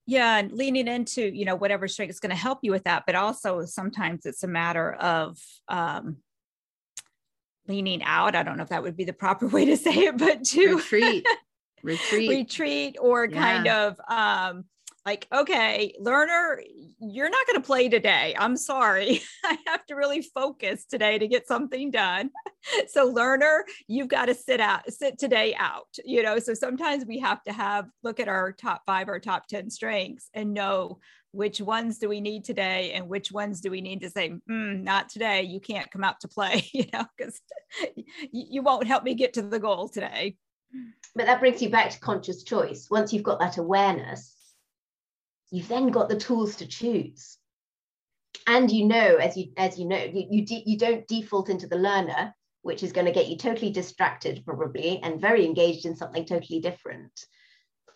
[0.08, 3.04] yeah and leaning into you know whatever strength is going to help you with that
[3.06, 6.18] but also sometimes it's a matter of um
[7.68, 10.18] leaning out i don't know if that would be the proper way to say it
[10.18, 11.26] but to retreat
[11.84, 13.42] retreat retreat or yeah.
[13.42, 14.66] kind of um
[15.06, 16.62] like, okay, learner,
[17.00, 18.36] you're not going to play today.
[18.38, 19.22] I'm sorry.
[19.44, 22.32] I have to really focus today to get something done.
[22.88, 26.40] so, learner, you've got to sit out, sit today out, you know.
[26.40, 30.30] So, sometimes we have to have look at our top five or top 10 strengths
[30.34, 31.00] and know
[31.32, 34.84] which ones do we need today and which ones do we need to say, mm,
[34.84, 35.44] not today.
[35.44, 37.40] You can't come out to play, you know, because
[38.32, 40.38] you won't help me get to the goal today.
[41.14, 42.88] But that brings you back to conscious choice.
[42.90, 44.35] Once you've got that awareness,
[45.52, 47.38] you've then got the tools to choose.
[48.48, 51.68] And you know as you as you know you you, de- you don't default into
[51.68, 55.96] the learner which is going to get you totally distracted probably and very engaged in
[55.96, 57.12] something totally different.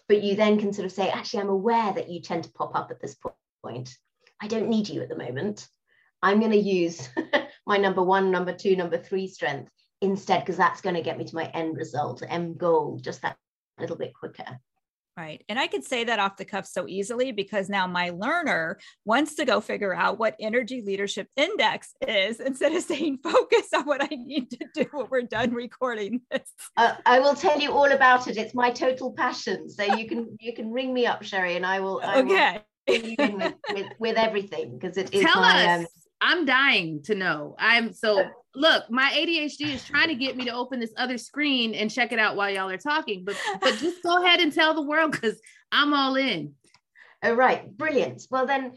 [0.07, 2.75] But you then can sort of say actually i'm aware that you tend to pop
[2.75, 3.17] up at this
[3.63, 3.95] point.
[4.41, 5.67] I don't need you at the moment.
[6.21, 7.09] I'm going to use
[7.65, 11.25] my number one number two number three strength instead because that's going to get me
[11.25, 13.37] to my end result end goal just that
[13.79, 14.59] little bit quicker
[15.17, 15.43] Right.
[15.49, 19.35] And I could say that off the cuff so easily because now my learner wants
[19.35, 24.01] to go figure out what energy leadership index is instead of saying focus on what
[24.01, 26.49] I need to do when we're done recording this.
[26.77, 28.37] Uh, I will tell you all about it.
[28.37, 29.69] It's my total passion.
[29.69, 32.01] So you can you can ring me up, Sherry, and I will.
[32.03, 32.61] I okay.
[32.87, 35.79] Will with, with, with, everything because it is tell my, us.
[35.81, 35.87] Um,
[36.21, 37.55] I'm dying to know.
[37.59, 41.73] I'm so look, my ADHD is trying to get me to open this other screen
[41.73, 43.23] and check it out while y'all are talking.
[43.25, 45.39] But but just go ahead and tell the world because
[45.71, 46.53] I'm all in.
[47.23, 48.25] All right, brilliant.
[48.31, 48.73] Well then,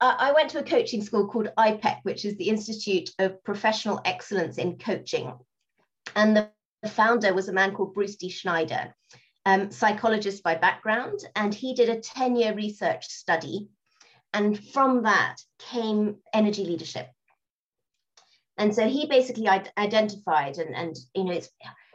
[0.00, 4.00] uh, I went to a coaching school called IPEC, which is the Institute of Professional
[4.04, 5.32] Excellence in Coaching,
[6.14, 8.28] and the founder was a man called Bruce D.
[8.28, 8.94] Schneider,
[9.44, 13.68] um, psychologist by background, and he did a 10-year research study,
[14.32, 17.08] and from that came energy leadership
[18.58, 21.48] and so he basically identified and, and you know, it's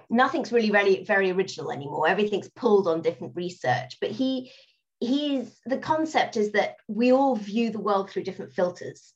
[0.10, 2.08] nothing's really very, very original anymore.
[2.08, 4.52] Everything's pulled on different research, but he,
[5.00, 9.14] he's, the concept is that we all view the world through different filters.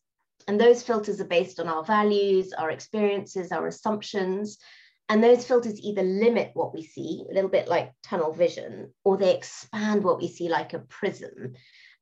[0.47, 4.57] And those filters are based on our values, our experiences, our assumptions.
[5.09, 9.17] And those filters either limit what we see, a little bit like tunnel vision, or
[9.17, 11.53] they expand what we see like a prism.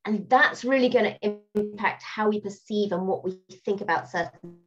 [0.06, 4.58] And that's really going to impact how we perceive and what we think about certain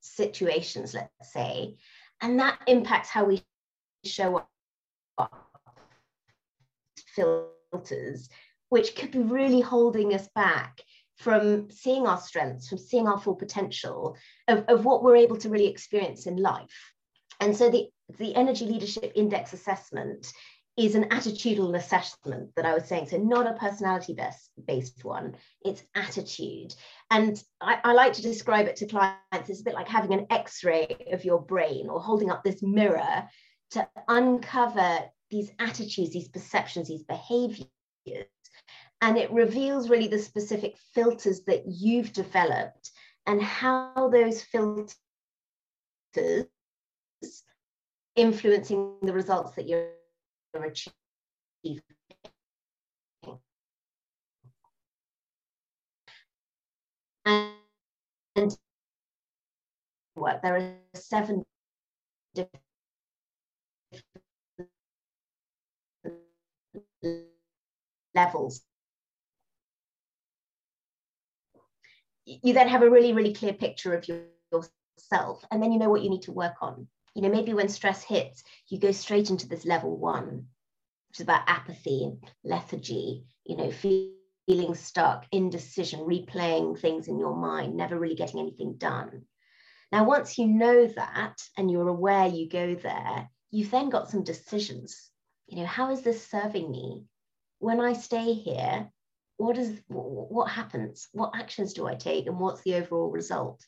[0.00, 1.76] situations, let's say,
[2.20, 3.42] and that impacts how we
[4.04, 4.44] show
[5.18, 5.44] up
[7.14, 8.28] filters,
[8.68, 10.80] which could be really holding us back
[11.16, 14.16] from seeing our strengths, from seeing our full potential
[14.48, 16.92] of, of what we're able to really experience in life.
[17.40, 20.32] And so the, the Energy Leadership Index assessment
[20.76, 23.08] is an attitudinal assessment that I was saying.
[23.08, 24.16] So, not a personality
[24.66, 26.74] based one, it's attitude.
[27.10, 30.26] And I, I, like to describe it to clients it's a bit like having an
[30.30, 33.24] x ray of your brain or holding up this mirror
[33.72, 37.68] to uncover these attitudes, these perceptions, these behaviors.
[39.00, 42.90] And it reveals really the specific filters that you've developed
[43.26, 44.94] and how those filters
[48.16, 49.88] influencing the results that you're
[50.62, 51.82] achieving.
[57.26, 58.56] And
[60.16, 61.44] work, there are seven
[68.14, 68.62] levels.
[72.26, 74.20] You then have a really, really clear picture of your,
[74.52, 77.68] yourself, and then you know what you need to work on you know, maybe when
[77.68, 80.46] stress hits, you go straight into this level one,
[81.14, 87.36] which is about apathy and lethargy, you know, feeling stuck, indecision, replaying things in your
[87.36, 89.22] mind, never really getting anything done.
[89.92, 94.24] Now, once you know that and you're aware you go there, you've then got some
[94.24, 95.08] decisions.
[95.46, 97.04] You know, how is this serving me?
[97.60, 98.90] When I stay here,
[99.36, 101.08] what is what happens?
[101.12, 103.64] What actions do I take, and what's the overall result?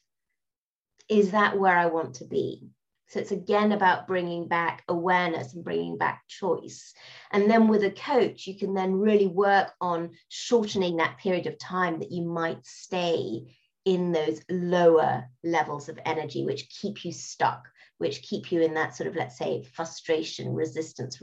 [1.09, 2.71] Is that where I want to be?
[3.09, 6.93] So it's again about bringing back awareness and bringing back choice.
[7.31, 11.59] And then with a coach, you can then really work on shortening that period of
[11.59, 17.69] time that you might stay in those lower levels of energy, which keep you stuck,
[17.99, 21.23] which keep you in that sort of, let's say, frustration, resistance,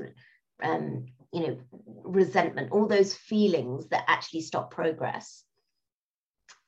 [0.64, 1.58] um, you know,
[2.06, 5.44] resentment, all those feelings that actually stop progress.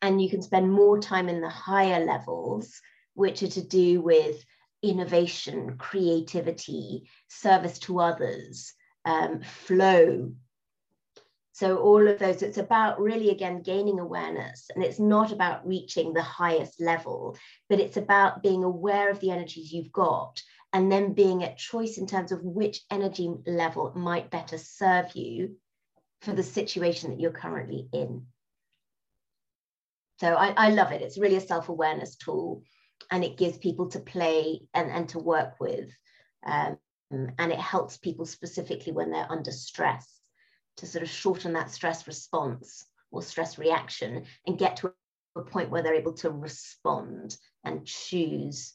[0.01, 2.82] And you can spend more time in the higher levels,
[3.13, 4.43] which are to do with
[4.89, 8.73] innovation, creativity, service to others,
[9.05, 10.33] um, flow.
[11.53, 14.69] So, all of those, it's about really, again, gaining awareness.
[14.75, 17.38] And it's not about reaching the highest level,
[17.69, 20.41] but it's about being aware of the energies you've got
[20.73, 25.55] and then being at choice in terms of which energy level might better serve you
[26.19, 28.25] for the situation that you're currently in.
[30.19, 31.01] So I, I love it.
[31.01, 32.63] It's really a self-awareness tool
[33.12, 35.89] and it gives people to play and, and to work with.
[36.45, 36.78] Um,
[37.12, 40.20] and it helps people specifically when they're under stress
[40.78, 44.93] to sort of shorten that stress response or stress reaction and get to
[45.36, 48.74] a point where they're able to respond and choose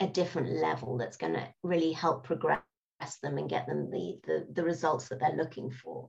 [0.00, 2.62] a different level that's going to really help progress
[3.22, 6.08] them and get them the, the, the results that they're looking for.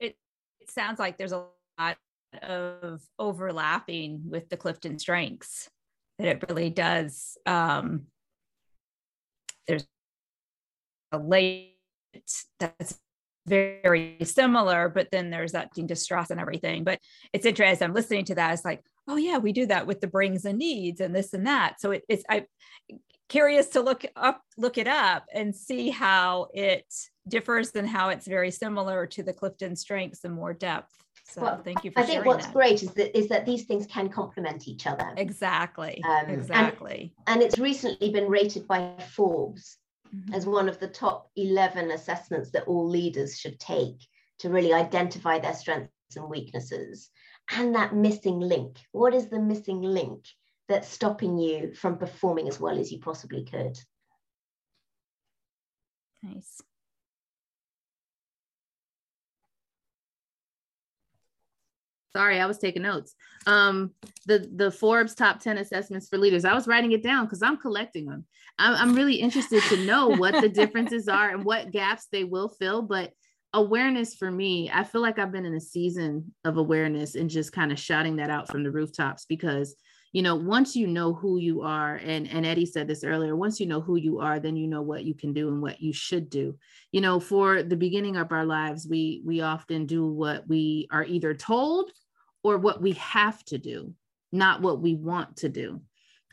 [0.00, 0.16] It,
[0.60, 1.44] it sounds like there's a
[1.78, 1.96] lot
[2.42, 5.68] of overlapping with the Clifton strengths
[6.18, 7.36] that it really does.
[7.46, 8.06] Um,
[9.66, 9.86] there's
[11.12, 11.76] a late
[12.58, 12.98] that's
[13.46, 16.84] very similar, but then there's that distress and everything.
[16.84, 17.00] But
[17.32, 17.86] it's interesting.
[17.86, 18.54] I'm listening to that.
[18.54, 21.46] It's like, oh yeah, we do that with the brings and needs and this and
[21.46, 21.80] that.
[21.80, 22.46] So it, it's I
[23.28, 26.86] curious to look up, look it up and see how it
[27.28, 30.92] differs and how it's very similar to the Clifton strengths and more depth.
[31.24, 32.52] So well, thank you for I think what's that.
[32.52, 35.14] great is that is that these things can complement each other.
[35.16, 36.02] Exactly.
[36.04, 37.14] Um, exactly.
[37.26, 39.78] And, and it's recently been rated by Forbes
[40.14, 40.34] mm-hmm.
[40.34, 43.96] as one of the top 11 assessments that all leaders should take
[44.40, 47.10] to really identify their strengths and weaknesses
[47.56, 48.78] and that missing link.
[48.92, 50.24] What is the missing link
[50.68, 53.78] that's stopping you from performing as well as you possibly could?
[56.22, 56.62] Nice.
[62.14, 63.14] Sorry, I was taking notes.
[63.46, 63.92] Um,
[64.26, 66.44] the the Forbes top 10 assessments for leaders.
[66.44, 68.26] I was writing it down because I'm collecting them.
[68.58, 72.50] I'm, I'm really interested to know what the differences are and what gaps they will
[72.50, 72.82] fill.
[72.82, 73.12] But
[73.54, 77.52] awareness for me, I feel like I've been in a season of awareness and just
[77.52, 79.74] kind of shouting that out from the rooftops because
[80.12, 83.58] you know once you know who you are and and eddie said this earlier once
[83.58, 85.92] you know who you are then you know what you can do and what you
[85.92, 86.56] should do
[86.92, 91.04] you know for the beginning of our lives we we often do what we are
[91.04, 91.90] either told
[92.42, 93.94] or what we have to do,
[94.32, 95.80] not what we want to do.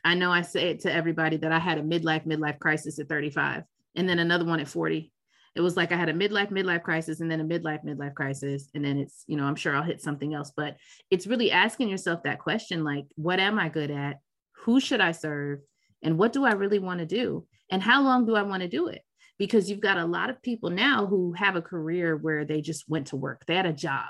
[0.04, 3.10] I know I say it to everybody that I had a midlife, midlife crisis at
[3.10, 3.64] 35
[3.96, 5.12] and then another one at 40.
[5.56, 8.70] It was like I had a midlife, midlife crisis and then a midlife, midlife crisis.
[8.74, 10.78] And then it's, you know, I'm sure I'll hit something else, but
[11.10, 14.20] it's really asking yourself that question like, what am I good at?
[14.64, 15.60] Who should I serve?
[16.02, 17.46] And what do I really want to do?
[17.70, 19.02] And how long do I want to do it?
[19.38, 22.88] Because you've got a lot of people now who have a career where they just
[22.88, 24.06] went to work, they had a job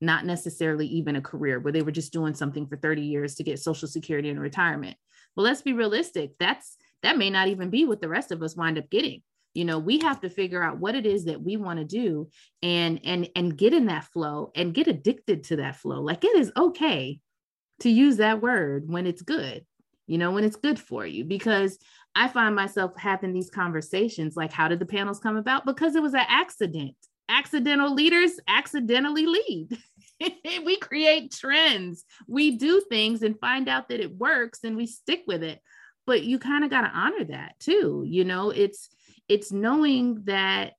[0.00, 3.42] not necessarily even a career where they were just doing something for 30 years to
[3.42, 4.96] get social security and retirement
[5.36, 8.56] well let's be realistic that's that may not even be what the rest of us
[8.56, 9.22] wind up getting
[9.54, 12.28] you know we have to figure out what it is that we want to do
[12.62, 16.36] and and and get in that flow and get addicted to that flow like it
[16.36, 17.18] is okay
[17.80, 19.64] to use that word when it's good
[20.06, 21.78] you know when it's good for you because
[22.14, 26.02] i find myself having these conversations like how did the panels come about because it
[26.02, 26.94] was an accident
[27.28, 29.78] accidental leaders accidentally lead.
[30.64, 32.04] we create trends.
[32.26, 35.60] We do things and find out that it works and we stick with it.
[36.06, 38.04] But you kind of got to honor that too.
[38.06, 38.88] You know, it's
[39.28, 40.74] it's knowing that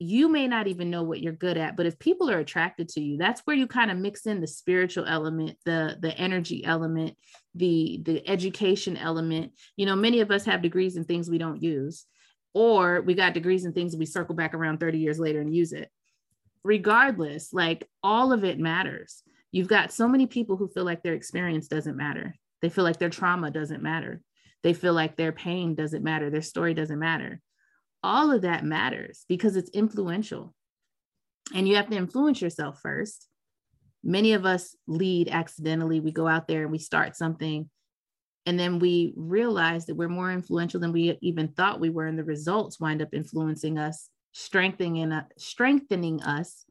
[0.00, 3.00] you may not even know what you're good at but if people are attracted to
[3.00, 7.16] you that's where you kind of mix in the spiritual element the the energy element
[7.58, 9.52] the the education element.
[9.76, 12.06] You know many of us have degrees in things we don't use
[12.54, 15.72] or we got degrees and things we circle back around 30 years later and use
[15.72, 15.90] it.
[16.64, 19.22] Regardless like all of it matters.
[19.50, 22.34] You've got so many people who feel like their experience doesn't matter.
[22.60, 24.22] They feel like their trauma doesn't matter
[24.62, 27.40] they feel like their pain doesn't matter their story doesn't matter.
[28.02, 30.54] All of that matters because it's influential.
[31.54, 33.28] And you have to influence yourself first.
[34.04, 36.00] Many of us lead accidentally.
[36.00, 37.68] We go out there and we start something
[38.46, 42.18] and then we realize that we're more influential than we even thought we were and
[42.18, 46.64] the results wind up influencing us strengthening uh, strengthening us.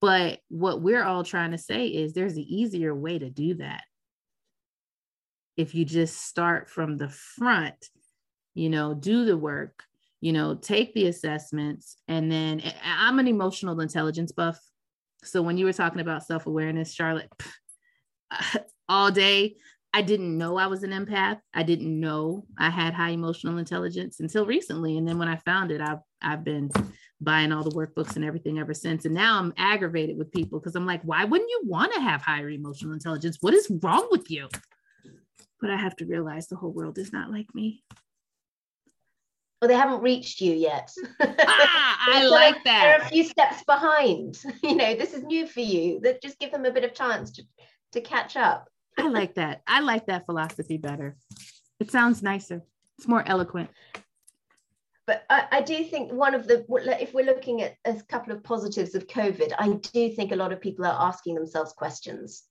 [0.00, 3.84] But what we're all trying to say is there's an easier way to do that
[5.56, 7.90] if you just start from the front
[8.54, 9.82] you know do the work
[10.20, 11.98] you know, take the assessments.
[12.08, 14.58] And then I'm an emotional intelligence buff.
[15.22, 17.30] So when you were talking about self awareness, Charlotte,
[18.88, 19.56] all day,
[19.92, 21.38] I didn't know I was an empath.
[21.54, 24.98] I didn't know I had high emotional intelligence until recently.
[24.98, 26.70] And then when I found it, I've I've been
[27.20, 29.04] buying all the workbooks and everything ever since.
[29.04, 32.20] And now I'm aggravated with people because I'm like, why wouldn't you want to have
[32.20, 33.38] higher emotional intelligence?
[33.40, 34.48] What is wrong with you?
[35.60, 37.82] But I have to realize the whole world is not like me.
[39.60, 40.92] Well, they haven't reached you yet.
[41.20, 42.82] ah, I like that.
[42.82, 44.38] They're a few steps behind.
[44.62, 46.00] You know, this is new for you.
[46.00, 47.42] That just give them a bit of chance to,
[47.92, 48.68] to catch up.
[48.98, 49.62] I like that.
[49.66, 51.16] I like that philosophy better.
[51.80, 52.62] It sounds nicer.
[52.98, 53.70] It's more eloquent.
[55.06, 56.66] But I, I, do think one of the,
[57.00, 60.52] if we're looking at a couple of positives of COVID, I do think a lot
[60.52, 62.42] of people are asking themselves questions.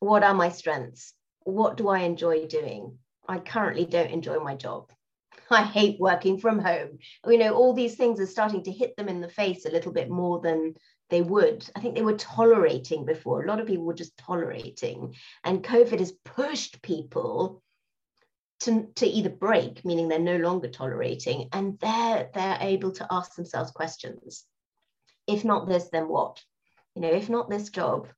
[0.00, 1.12] What are my strengths?
[1.44, 2.98] What do I enjoy doing?
[3.28, 4.90] I currently don't enjoy my job.
[5.50, 6.98] I hate working from home.
[7.26, 9.92] You know, all these things are starting to hit them in the face a little
[9.92, 10.74] bit more than
[11.10, 11.68] they would.
[11.76, 13.42] I think they were tolerating before.
[13.42, 15.14] A lot of people were just tolerating.
[15.44, 17.62] And COVID has pushed people
[18.60, 23.34] to, to either break, meaning they're no longer tolerating, and they're they're able to ask
[23.34, 24.44] themselves questions.
[25.26, 26.42] If not this, then what?
[26.94, 28.08] You know, if not this job,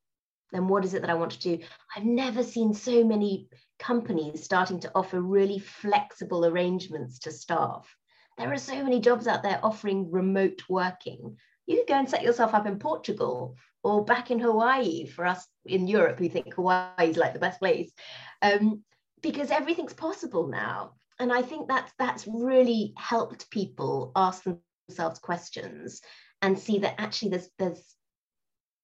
[0.54, 1.58] then what is it that I want to do?
[1.94, 3.48] I've never seen so many
[3.78, 7.94] companies starting to offer really flexible arrangements to staff.
[8.38, 11.36] There are so many jobs out there offering remote working,
[11.66, 15.46] you could go and set yourself up in Portugal or back in Hawaii for us
[15.64, 17.90] in Europe who think Hawaii is like the best place.
[18.42, 18.82] Um,
[19.22, 20.92] because everything's possible now.
[21.18, 24.44] And I think that's that's really helped people ask
[24.88, 26.02] themselves questions
[26.42, 27.94] and see that actually there's there's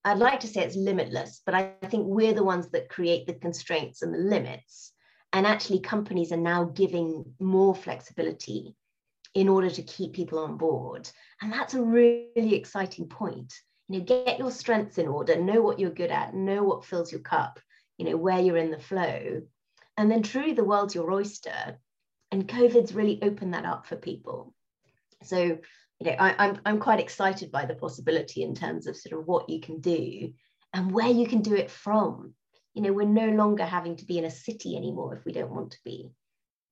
[0.05, 3.35] I'd like to say it's limitless, but I think we're the ones that create the
[3.35, 4.93] constraints and the limits.
[5.33, 8.75] And actually, companies are now giving more flexibility
[9.35, 11.09] in order to keep people on board.
[11.41, 13.53] And that's a really exciting point.
[13.89, 17.13] You know, get your strengths in order, know what you're good at, know what fills
[17.13, 17.61] your cup,
[17.99, 19.43] you know, where you're in the flow.
[19.97, 21.79] And then truly the world's your oyster.
[22.33, 24.55] And COVID's really opened that up for people.
[25.23, 25.59] So,
[26.01, 29.27] you know, I, I'm, I'm quite excited by the possibility in terms of sort of
[29.27, 30.33] what you can do
[30.73, 32.35] and where you can do it from.
[32.75, 35.51] You know, we're no longer having to be in a city anymore if we don't
[35.51, 36.11] want to be.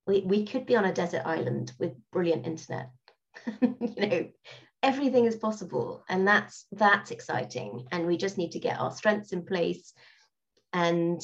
[0.06, 2.90] We, we could be on a desert island with brilliant internet.
[3.62, 4.28] You know
[4.82, 9.32] everything is possible and that's that's exciting and we just need to get our strengths
[9.32, 9.92] in place
[10.72, 11.20] and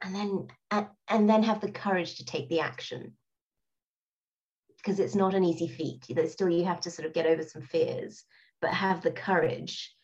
[0.00, 3.12] and then and, and then have the courage to take the action
[4.78, 7.42] because it's not an easy feat There's still you have to sort of get over
[7.42, 8.24] some fears
[8.60, 9.94] but have the courage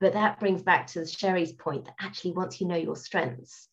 [0.00, 3.68] but that brings back to sherry's point that actually once you know your strengths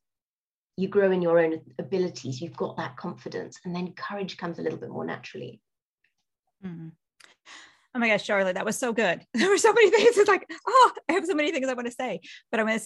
[0.77, 4.61] you grow in your own abilities, you've got that confidence, and then courage comes a
[4.61, 5.61] little bit more naturally.
[6.65, 6.89] Mm-hmm.
[7.93, 9.25] Oh my gosh, Charlotte, that was so good.
[9.33, 10.17] There were so many things.
[10.17, 12.19] It's like, oh, I have so many things I want to say,
[12.51, 12.85] but I'm going to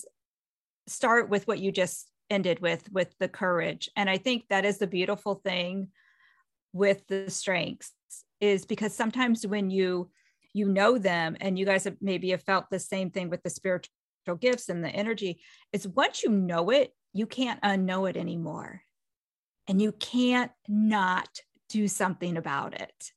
[0.87, 3.89] start with what you just ended with, with the courage.
[3.95, 5.87] And I think that is the beautiful thing
[6.73, 7.91] with the strengths
[8.39, 10.09] is because sometimes when you
[10.53, 13.49] you know them and you guys have maybe have felt the same thing with the
[13.49, 13.91] spiritual
[14.39, 15.41] gifts and the energy
[15.73, 18.81] is once you know it you can't unknow it anymore.
[19.67, 21.29] And you can't not
[21.69, 23.11] do something about it.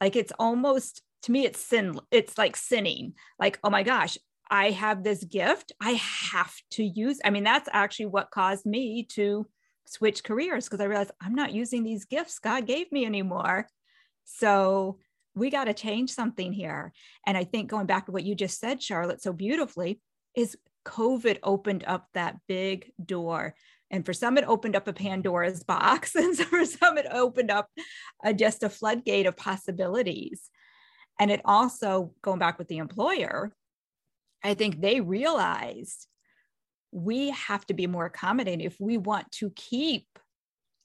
[0.00, 1.98] Like it's almost, to me, it's sin.
[2.10, 3.14] It's like sinning.
[3.38, 4.16] Like, oh my gosh,
[4.50, 5.72] I have this gift.
[5.80, 5.92] I
[6.30, 7.20] have to use.
[7.24, 9.46] I mean, that's actually what caused me to
[9.88, 13.66] switch careers because I realized I'm not using these gifts God gave me anymore.
[14.24, 14.98] So
[15.34, 16.92] we got to change something here.
[17.26, 20.00] And I think going back to what you just said, Charlotte, so beautifully,
[20.34, 23.54] is COVID opened up that big door.
[23.90, 26.14] And for some, it opened up a Pandora's box.
[26.16, 27.68] And for some, it opened up
[28.22, 30.50] a, just a floodgate of possibilities.
[31.18, 33.52] And it also, going back with the employer,
[34.42, 36.06] I think they realized
[36.92, 40.06] we have to be more accommodating if we want to keep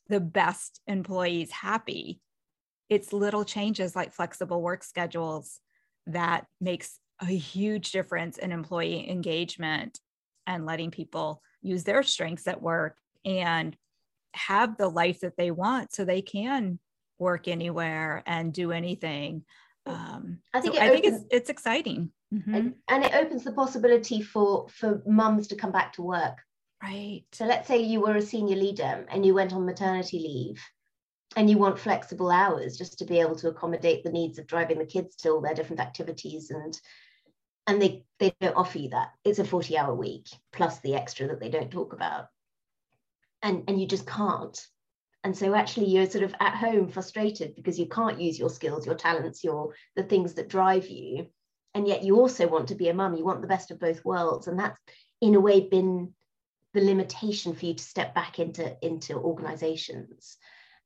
[0.10, 2.20] the best employees happy.
[2.90, 5.60] It's little changes like flexible work schedules
[6.08, 10.00] that makes a huge difference in employee engagement
[10.46, 13.78] and letting people use their strengths at work and
[14.34, 16.80] have the life that they want so they can
[17.20, 19.46] work anywhere and do anything
[19.86, 22.12] um, I think, so I opens, think it's, it's exciting.
[22.34, 22.56] Mm-hmm.
[22.56, 26.40] and, and it opens the possibility for for mums to come back to work.
[26.82, 27.24] Right.
[27.32, 30.62] So let's say you were a senior leader and you went on maternity leave
[31.36, 34.80] and you want flexible hours just to be able to accommodate the needs of driving
[34.80, 36.80] the kids to all their different activities and
[37.68, 39.12] and they they don't offer you that.
[39.24, 42.28] It's a 40 hour week plus the extra that they don't talk about.
[43.42, 44.60] And and you just can't
[45.24, 48.86] and so actually you're sort of at home frustrated because you can't use your skills
[48.86, 51.28] your talents your the things that drive you.
[51.76, 53.16] And yet you also want to be a mum.
[53.16, 54.48] You want the best of both worlds.
[54.48, 54.80] And that's
[55.22, 56.14] in a way been
[56.76, 60.38] the limitation for you to step back into into organizations.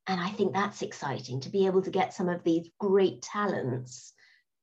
[0.10, 4.14] And i think that's exciting to be able to get some of these great talents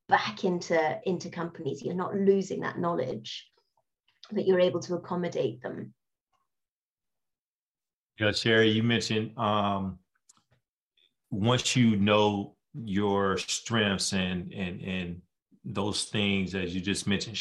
[0.09, 1.83] back into into companies.
[1.83, 3.47] You're not losing that knowledge
[4.33, 5.93] but you're able to accommodate them
[8.19, 9.99] yeah sherry you mentioned um,
[11.31, 12.55] once you know
[12.85, 15.23] your strengths and and and
[15.65, 17.39] those things as you just mentioned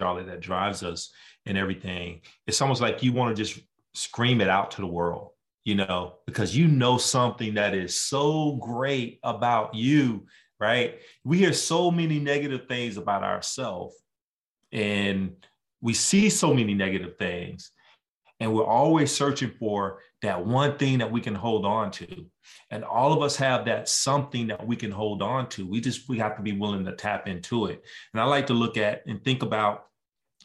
[0.00, 1.12] charlotte that drives us
[1.46, 3.60] and everything it's almost like you want to just
[3.94, 5.30] scream it out to the world
[5.64, 10.24] you know because you know something that is so great about you
[10.60, 11.00] right?
[11.24, 13.96] We hear so many negative things about ourselves
[14.70, 15.32] and
[15.80, 17.72] we see so many negative things
[18.40, 22.26] and we're always searching for that one thing that we can hold on to.
[22.70, 25.66] And all of us have that something that we can hold on to.
[25.66, 27.84] We just we have to be willing to tap into it.
[28.12, 29.86] And i like to look at and think about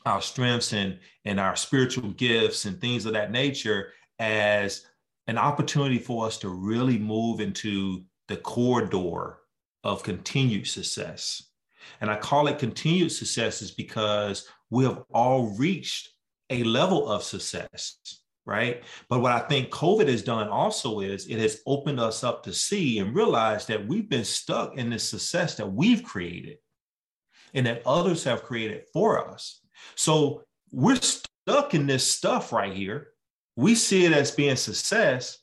[0.05, 4.85] our strengths and and our spiritual gifts and things of that nature as
[5.27, 9.37] an opportunity for us to really move into the corridor
[9.83, 11.43] of continued success.
[12.01, 16.09] And I call it continued success is because we have all reached
[16.49, 17.97] a level of success,
[18.45, 18.83] right?
[19.09, 22.53] But what I think COVID has done also is it has opened us up to
[22.53, 26.57] see and realize that we've been stuck in this success that we've created
[27.53, 29.61] and that others have created for us.
[29.95, 33.09] So we're stuck in this stuff right here.
[33.55, 35.37] We see it as being success,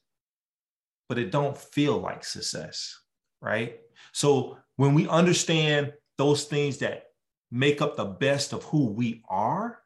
[1.09, 2.99] but it don't feel like success,
[3.41, 3.81] right?
[4.13, 7.05] So when we understand those things that
[7.51, 9.82] make up the best of who we are,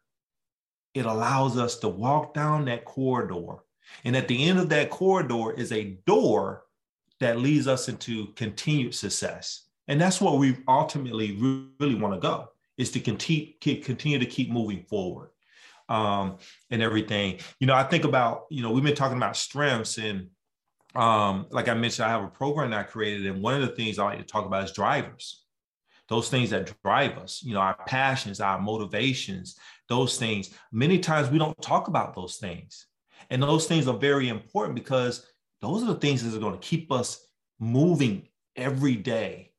[0.97, 3.59] it allows us to walk down that corridor.
[4.05, 6.65] And at the end of that corridor is a door
[7.21, 9.67] that leads us into continued success.
[9.89, 11.33] And that's what we ultimately
[11.79, 15.31] really want to go is to continue, continue to keep moving forward
[15.89, 16.39] um,
[16.71, 17.41] and everything.
[17.61, 20.29] You know, I think about, you know, we've been talking about strengths and
[20.95, 23.27] um, like I mentioned, I have a program that I created.
[23.27, 25.43] And one of the things I like to talk about is drivers.
[26.09, 29.57] Those things that drive us, you know, our passions, our motivations,
[29.89, 30.51] those things.
[30.73, 32.87] Many times we don't talk about those things.
[33.31, 35.27] And those things are very important because
[35.61, 37.27] those are the things that are going to keep us
[37.59, 39.53] moving every day.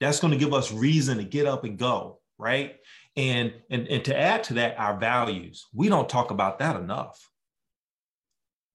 [0.00, 2.76] That's going to give us reason to get up and go right?
[3.16, 5.66] And, and, and to add to that, our values.
[5.72, 7.30] We don't talk about that enough.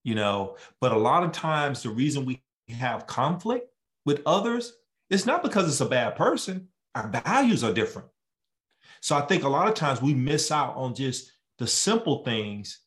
[0.03, 3.69] You know, but a lot of times the reason we have conflict
[4.05, 4.73] with others,
[5.09, 6.69] it's not because it's a bad person.
[6.95, 8.07] Our values are different.
[9.01, 12.79] So I think a lot of times we miss out on just the simple things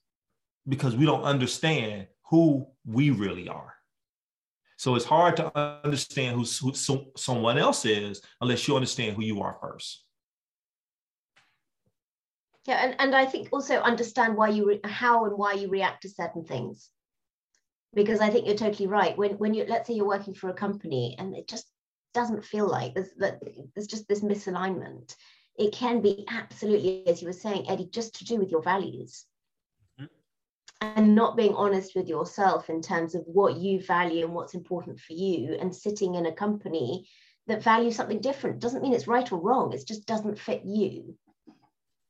[0.69, 3.75] because we don't understand who we really are.
[4.77, 6.73] So it's hard to understand who, who
[7.17, 10.05] someone else is unless you understand who you are first.
[12.65, 16.03] Yeah and, and i think also understand why you re- how and why you react
[16.03, 16.91] to certain things.
[17.93, 19.17] Because i think you're totally right.
[19.19, 21.67] When when you let's say you're working for a company and it just
[22.15, 23.41] doesn't feel like there's that
[23.75, 25.15] there's just this misalignment
[25.59, 29.27] it can be absolutely as you were saying eddie just to do with your values
[30.01, 30.07] mm-hmm.
[30.81, 34.99] and not being honest with yourself in terms of what you value and what's important
[34.99, 37.09] for you and sitting in a company
[37.47, 41.17] that values something different doesn't mean it's right or wrong it just doesn't fit you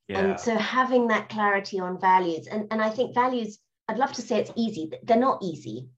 [0.08, 0.18] yeah.
[0.18, 4.22] And so having that clarity on values, and, and I think values, I'd love to
[4.22, 5.88] say it's easy, but they're not easy.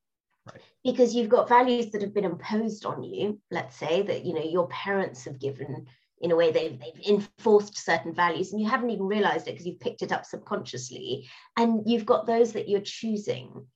[0.47, 0.61] Right.
[0.85, 4.45] Because you've got values that have been imposed on you, let's say that you know
[4.45, 5.87] your parents have given
[6.21, 9.67] in a way they've, they've enforced certain values and you haven't even realized it because
[9.67, 11.29] you've picked it up subconsciously.
[11.57, 13.67] And you've got those that you're choosing.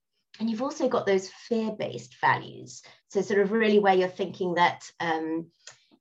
[0.40, 2.82] And you've also got those fear-based values.
[3.08, 5.46] So sort of really where you're thinking that um,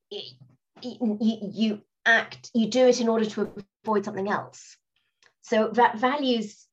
[0.09, 3.51] you, you act you do it in order to
[3.83, 4.77] avoid something else.
[5.41, 6.67] So that values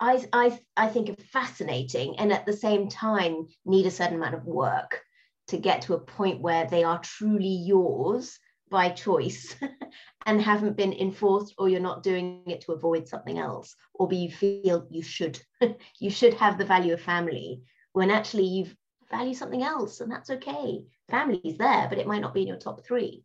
[0.00, 4.34] I, I, I think are fascinating and at the same time need a certain amount
[4.34, 5.00] of work
[5.48, 8.38] to get to a point where they are truly yours
[8.70, 9.56] by choice
[10.26, 14.16] and haven't been enforced or you're not doing it to avoid something else or be
[14.16, 15.40] you feel you should
[15.98, 17.62] you should have the value of family
[17.92, 18.66] when actually you
[19.10, 22.48] value something else and that's okay family is there but it might not be in
[22.48, 23.24] your top three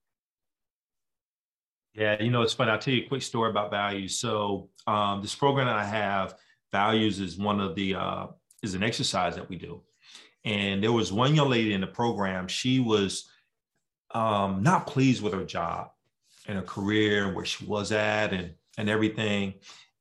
[1.95, 2.71] yeah, you know, it's funny.
[2.71, 4.19] I'll tell you a quick story about values.
[4.19, 6.35] So um, this program that I have,
[6.73, 8.27] values is one of the uh,
[8.61, 9.81] is an exercise that we do.
[10.43, 12.49] And there was one young lady in the program.
[12.49, 13.29] She was
[14.15, 15.91] um, not pleased with her job
[16.47, 19.55] and her career, and where she was at, and and everything.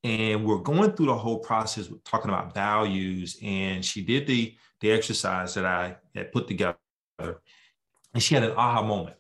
[0.05, 3.39] and we're going through the whole process talking about values.
[3.43, 6.77] And she did the the exercise that i had put together.
[7.19, 9.17] And she had an aha moment.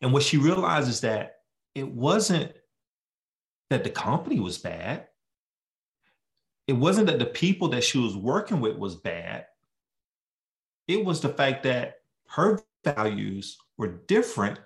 [0.00, 1.36] And what she realized is that
[1.74, 2.52] it wasn't
[3.70, 5.08] that the company was bad.
[6.66, 9.46] It wasn't that the people that she was working with was bad.
[10.88, 11.96] It was the fact that
[12.28, 14.58] her values were different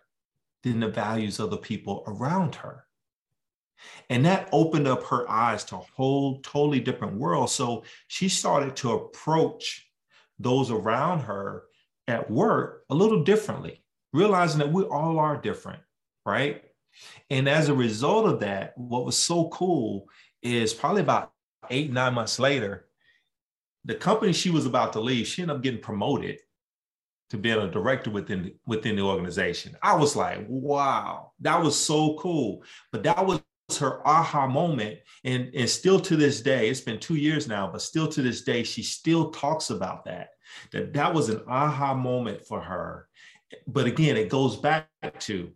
[0.62, 2.84] than the values of the people around her
[4.10, 7.50] and that opened up her eyes to a whole totally different world.
[7.50, 9.86] So she started to approach
[10.38, 11.64] those around her
[12.06, 15.80] at work a little differently, realizing that we all are different,
[16.24, 16.62] right?
[17.30, 20.08] And as a result of that, what was so cool
[20.42, 21.32] is probably about
[21.70, 22.86] eight, nine months later,
[23.84, 26.38] the company she was about to leave, she ended up getting promoted
[27.30, 29.76] to being a director within within the organization.
[29.82, 32.62] I was like, wow, that was so cool.
[32.90, 33.42] But that was
[33.76, 37.82] her aha moment and and still to this day it's been two years now but
[37.82, 40.30] still to this day she still talks about that
[40.72, 43.06] that that was an aha moment for her
[43.66, 45.50] but again it goes back to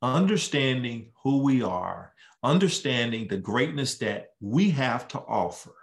[0.00, 2.12] understanding who we are
[2.42, 5.74] understanding the greatness that we have to offer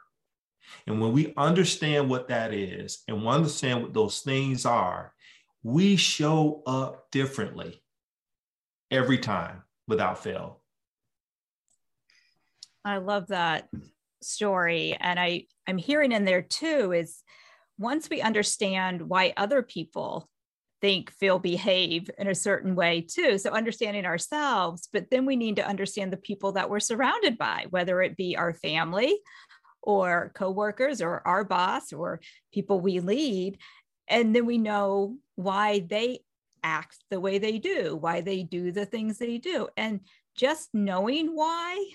[0.87, 5.13] and when we understand what that is and we understand what those things are
[5.65, 7.81] we show up differently
[8.91, 10.61] every time without fail
[12.85, 13.67] I love that
[14.21, 14.95] story.
[14.99, 17.23] And I, I'm hearing in there too is
[17.79, 20.29] once we understand why other people
[20.81, 23.39] think, feel, behave in a certain way too.
[23.39, 27.65] So understanding ourselves, but then we need to understand the people that we're surrounded by,
[27.71, 29.17] whether it be our family
[29.81, 32.21] or coworkers or our boss or
[32.53, 33.57] people we lead.
[34.07, 36.19] And then we know why they
[36.63, 39.67] act the way they do, why they do the things they do.
[39.77, 40.01] And
[40.35, 41.85] just knowing why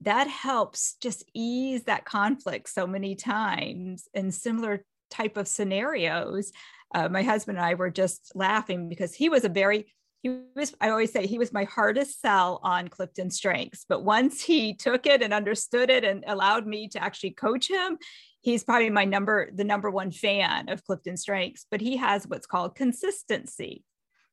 [0.00, 6.52] that helps just ease that conflict so many times in similar type of scenarios
[6.94, 9.86] uh, my husband and i were just laughing because he was a very
[10.22, 14.42] he was i always say he was my hardest sell on clifton strengths but once
[14.42, 17.96] he took it and understood it and allowed me to actually coach him
[18.44, 22.46] he's probably my number the number one fan of clifton strengths but he has what's
[22.46, 23.84] called consistency.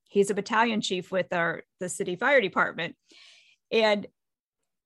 [0.09, 2.95] He's a battalion chief with our the city fire department.
[3.71, 4.05] And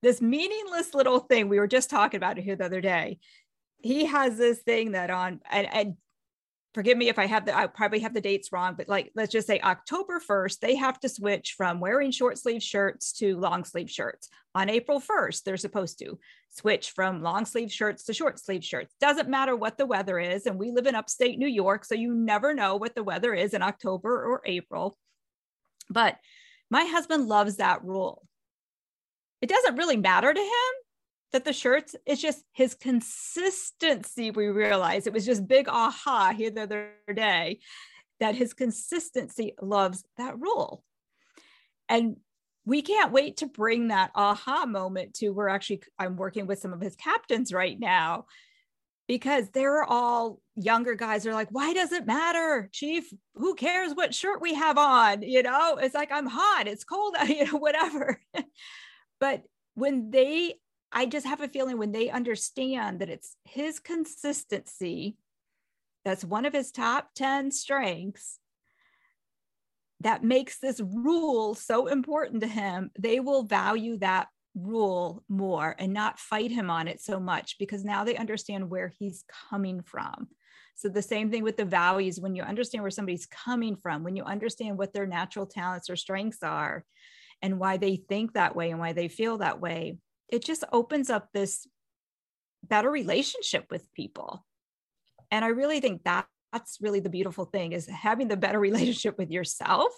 [0.02, 3.18] this meaningless little thing we were just talking about it here the other day
[3.82, 5.94] he has this thing that on and, and
[6.76, 9.32] forgive me if i have the i probably have the dates wrong but like let's
[9.32, 13.64] just say october 1st they have to switch from wearing short sleeve shirts to long
[13.64, 14.28] sleeve shirts.
[14.54, 16.18] On april 1st they're supposed to
[16.50, 18.94] switch from long sleeve shirts to short sleeve shirts.
[19.00, 22.12] Doesn't matter what the weather is and we live in upstate new york so you
[22.12, 24.98] never know what the weather is in october or april.
[25.88, 26.18] But
[26.70, 28.22] my husband loves that rule.
[29.40, 30.85] It doesn't really matter to him
[31.32, 36.50] that the shirts it's just his consistency we realized it was just big aha here
[36.50, 37.58] the other day
[38.20, 40.82] that his consistency loves that rule.
[41.88, 42.16] And
[42.64, 46.72] we can't wait to bring that aha moment to we're actually i'm working with some
[46.72, 48.26] of his captains right now
[49.06, 51.26] because they're all younger guys.
[51.26, 53.12] Are like why does it matter chief?
[53.34, 55.22] Who cares what shirt we have on?
[55.22, 58.20] You know it's like i'm hot it's cold you know whatever.
[59.18, 60.56] But when they,
[60.96, 65.18] I just have a feeling when they understand that it's his consistency,
[66.06, 68.38] that's one of his top 10 strengths,
[70.00, 75.92] that makes this rule so important to him, they will value that rule more and
[75.92, 80.28] not fight him on it so much because now they understand where he's coming from.
[80.76, 84.16] So, the same thing with the values when you understand where somebody's coming from, when
[84.16, 86.86] you understand what their natural talents or strengths are,
[87.42, 89.98] and why they think that way and why they feel that way,
[90.28, 91.66] it just opens up this
[92.62, 94.44] better relationship with people.
[95.30, 99.18] And I really think that that's really the beautiful thing is having the better relationship
[99.18, 99.92] with yourself,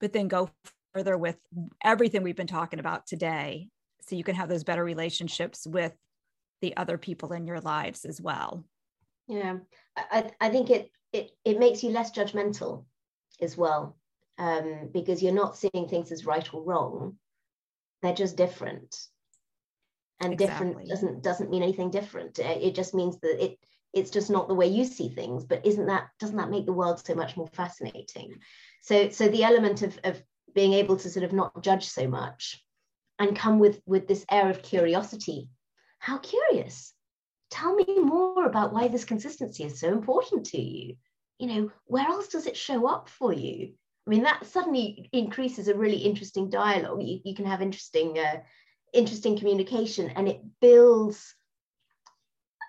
[0.00, 0.50] but then go
[0.94, 1.36] further with
[1.84, 3.68] everything we've been talking about today.
[4.02, 5.92] So you can have those better relationships with
[6.62, 8.64] the other people in your lives as well.
[9.28, 9.58] Yeah,
[9.96, 12.84] I, I think it, it it makes you less judgmental
[13.40, 13.96] as well
[14.38, 17.16] um, because you're not seeing things as right or wrong.
[18.02, 18.96] They're just different.
[20.20, 20.66] And exactly.
[20.66, 22.38] different doesn't doesn't mean anything different.
[22.38, 23.58] It just means that it
[23.92, 25.44] it's just not the way you see things.
[25.44, 28.36] But isn't that doesn't that make the world so much more fascinating?
[28.82, 30.22] So so the element of, of
[30.54, 32.64] being able to sort of not judge so much
[33.18, 35.50] and come with with this air of curiosity.
[35.98, 36.92] How curious.
[37.50, 40.96] Tell me more about why this consistency is so important to you.
[41.38, 43.74] You know, where else does it show up for you?
[44.06, 47.02] I mean, that suddenly increases a really interesting dialogue.
[47.02, 48.40] You, you can have interesting uh,
[48.96, 51.34] interesting communication and it builds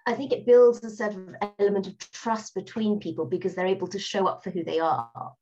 [0.05, 3.89] I think it builds a sort of element of trust between people because they're able
[3.89, 5.33] to show up for who they are.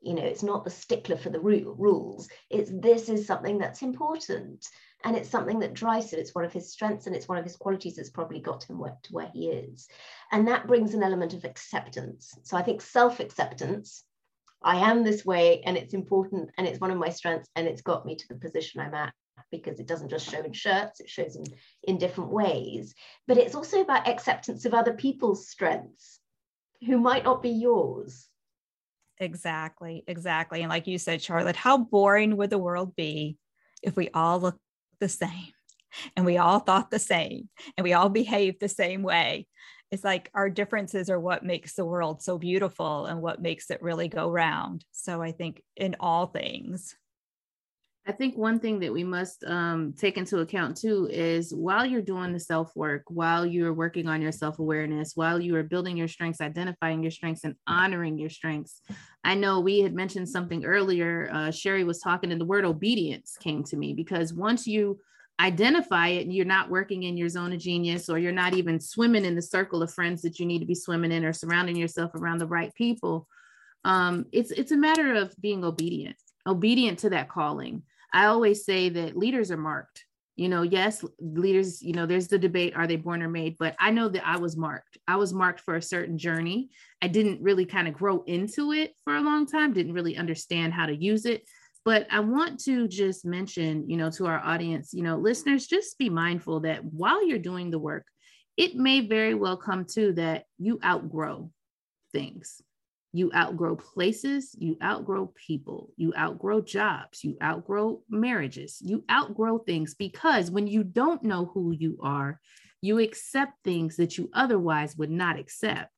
[0.00, 2.28] You know, it's not the stickler for the rules.
[2.50, 4.66] It's this is something that's important
[5.04, 6.18] and it's something that drives it.
[6.18, 8.80] It's one of his strengths and it's one of his qualities that's probably got him
[8.80, 9.86] where, to where he is.
[10.32, 12.36] And that brings an element of acceptance.
[12.42, 14.02] So I think self acceptance
[14.62, 17.82] I am this way and it's important and it's one of my strengths and it's
[17.82, 19.14] got me to the position I'm at
[19.50, 21.44] because it doesn't just show in shirts, it shows in,
[21.84, 22.94] in different ways.
[23.26, 26.20] But it's also about acceptance of other people's strengths
[26.86, 28.28] who might not be yours.
[29.20, 30.62] Exactly, exactly.
[30.62, 33.36] And like you said, Charlotte, how boring would the world be
[33.82, 34.60] if we all looked
[35.00, 35.52] the same
[36.16, 39.46] and we all thought the same and we all behaved the same way?
[39.90, 43.82] It's like our differences are what makes the world so beautiful and what makes it
[43.82, 44.84] really go round.
[44.92, 46.94] So I think in all things,
[48.08, 52.00] I think one thing that we must um, take into account too is while you're
[52.00, 55.94] doing the self work, while you're working on your self awareness, while you are building
[55.94, 58.80] your strengths, identifying your strengths, and honoring your strengths.
[59.24, 61.28] I know we had mentioned something earlier.
[61.30, 64.98] Uh, Sherry was talking, and the word obedience came to me because once you
[65.38, 68.80] identify it and you're not working in your zone of genius or you're not even
[68.80, 71.76] swimming in the circle of friends that you need to be swimming in or surrounding
[71.76, 73.28] yourself around the right people
[73.84, 77.82] um, it's it's a matter of being obedient obedient to that calling
[78.12, 80.04] I always say that leaders are marked.
[80.36, 83.56] You know, yes, leaders, you know, there's the debate are they born or made?
[83.58, 84.96] But I know that I was marked.
[85.08, 86.70] I was marked for a certain journey.
[87.02, 90.72] I didn't really kind of grow into it for a long time, didn't really understand
[90.72, 91.42] how to use it.
[91.84, 95.98] But I want to just mention, you know, to our audience, you know, listeners, just
[95.98, 98.06] be mindful that while you're doing the work,
[98.56, 101.50] it may very well come to that you outgrow
[102.12, 102.62] things
[103.12, 109.94] you outgrow places, you outgrow people, you outgrow jobs, you outgrow marriages, you outgrow things
[109.94, 112.38] because when you don't know who you are,
[112.82, 115.90] you accept things that you otherwise would not accept.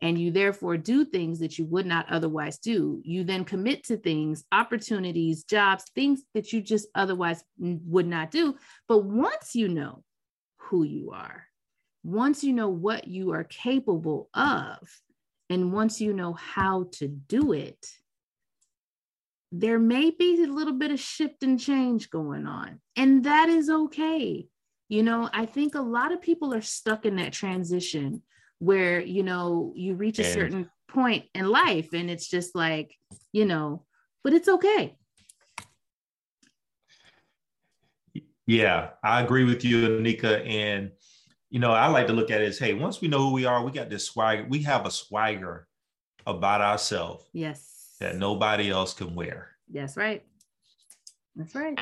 [0.00, 3.00] And you therefore do things that you would not otherwise do.
[3.04, 8.56] You then commit to things, opportunities, jobs, things that you just otherwise would not do.
[8.88, 10.02] But once you know
[10.56, 11.44] who you are,
[12.02, 14.78] once you know what you are capable of,
[15.52, 17.86] and once you know how to do it,
[19.52, 22.80] there may be a little bit of shift and change going on.
[22.96, 24.46] And that is okay.
[24.88, 28.22] You know, I think a lot of people are stuck in that transition
[28.60, 32.94] where, you know, you reach a certain point in life and it's just like,
[33.32, 33.84] you know,
[34.24, 34.96] but it's okay.
[38.46, 40.46] Yeah, I agree with you, Anika.
[40.48, 40.92] And
[41.52, 43.44] you know, I like to look at it as, hey, once we know who we
[43.44, 44.46] are, we got this swagger.
[44.48, 45.68] We have a swagger
[46.26, 47.26] about ourselves.
[47.34, 47.94] Yes.
[48.00, 49.50] That nobody else can wear.
[49.70, 50.24] Yes, right.
[51.36, 51.78] That's right.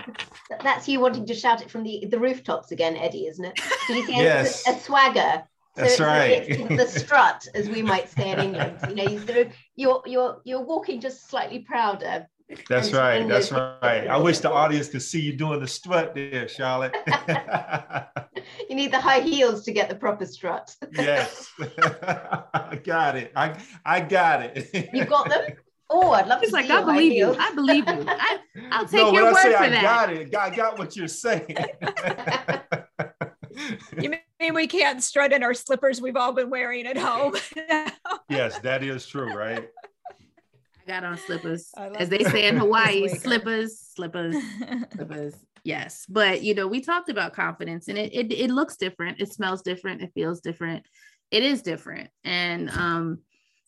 [0.65, 3.61] That's you wanting to shout it from the, the rooftops again, Eddie, isn't it?
[3.87, 4.67] Did you say yes.
[4.67, 5.45] a, a swagger?
[5.77, 6.69] So That's right.
[6.69, 8.77] the strut, as we might say in England.
[8.89, 12.27] You know, you sort of, you're you're you're walking just slightly prouder.
[12.69, 13.27] That's right.
[13.29, 14.09] That's right.
[14.09, 16.97] I wish the audience could see you doing the strut there, Charlotte.
[18.69, 20.75] you need the high heels to get the proper strut.
[20.93, 21.51] yes.
[21.59, 23.33] I got it.
[23.35, 24.91] I I got it.
[24.93, 25.43] you got them?
[25.93, 27.35] Oh, I'd love He's to like, I believe you.
[27.37, 28.05] I believe you.
[28.07, 28.39] I,
[28.81, 29.83] will take no, your word I say for I that.
[29.83, 30.37] got it.
[30.37, 31.57] I got what you're saying.
[34.01, 37.35] you mean we can't strut in our slippers we've all been wearing at home?
[38.29, 39.69] yes, that is true, right?
[40.91, 41.71] Got on slippers,
[42.01, 44.35] as they say in Hawaii, slippers, slippers,
[44.93, 45.35] slippers.
[45.63, 49.33] Yes, but you know, we talked about confidence, and it, it it looks different, it
[49.33, 50.85] smells different, it feels different,
[51.31, 53.21] it is different, and um,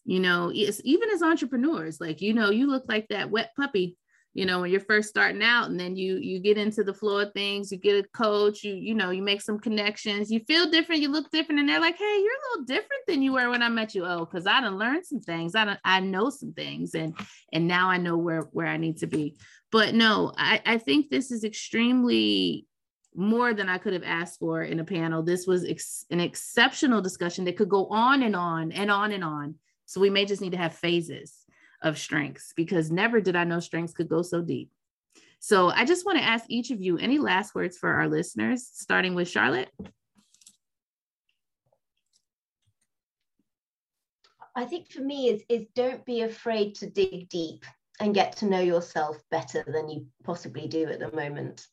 [0.04, 3.96] you know, it's even as entrepreneurs, like you know, you look like that wet puppy
[4.34, 7.18] you know when you're first starting out and then you you get into the flow
[7.18, 10.70] of things you get a coach you you know you make some connections you feel
[10.70, 13.50] different you look different and they're like hey you're a little different than you were
[13.50, 16.30] when i met you oh because i done learned some things i don't i know
[16.30, 17.16] some things and
[17.52, 19.36] and now i know where where i need to be
[19.70, 22.66] but no i i think this is extremely
[23.14, 25.22] more than I could have asked for in a panel.
[25.22, 29.22] This was ex- an exceptional discussion that could go on and on and on and
[29.22, 29.56] on.
[29.84, 31.41] So we may just need to have phases
[31.82, 34.70] of strengths because never did I know strengths could go so deep.
[35.40, 38.68] So I just want to ask each of you any last words for our listeners,
[38.72, 39.68] starting with Charlotte.
[44.54, 47.64] I think for me is, is don't be afraid to dig deep
[48.00, 51.66] and get to know yourself better than you possibly do at the moment.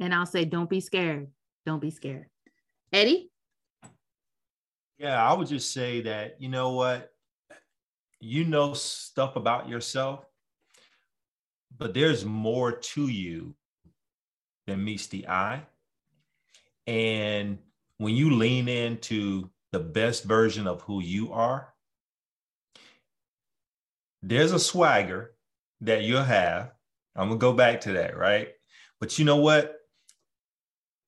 [0.00, 1.28] And I'll say, don't be scared.
[1.66, 2.26] Don't be scared.
[2.92, 3.30] Eddie?
[4.98, 7.12] Yeah, I would just say that, you know what?
[8.20, 10.24] You know stuff about yourself,
[11.76, 13.54] but there's more to you
[14.66, 15.62] than meets the eye.
[16.86, 17.58] And
[17.98, 21.72] when you lean into the best version of who you are,
[24.22, 25.34] there's a swagger
[25.82, 26.72] that you'll have.
[27.14, 28.48] I'm gonna go back to that, right?
[29.00, 29.76] But you know what?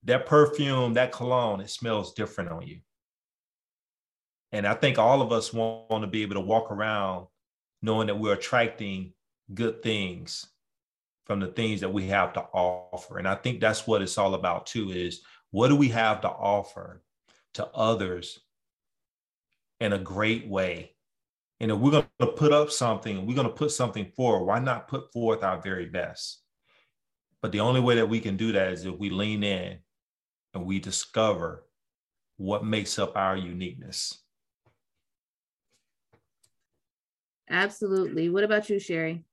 [0.05, 2.81] That perfume, that cologne, it smells different on you.
[4.53, 7.27] And I think all of us want to be able to walk around
[7.83, 9.13] knowing that we're attracting
[9.55, 10.47] good things
[11.25, 13.19] from the things that we have to offer.
[13.19, 16.29] And I think that's what it's all about too is what do we have to
[16.29, 17.03] offer
[17.55, 18.41] to others
[19.81, 20.93] in a great way?
[21.61, 24.59] And if we're going to put up something, we're going to put something forward, why
[24.59, 26.43] not put forth our very best?
[27.43, 29.79] But the only way that we can do that is if we lean in
[30.55, 31.65] and we discover
[32.37, 34.20] what makes up our uniqueness.
[37.51, 38.29] Absolutely.
[38.29, 39.25] What about you, Sheri?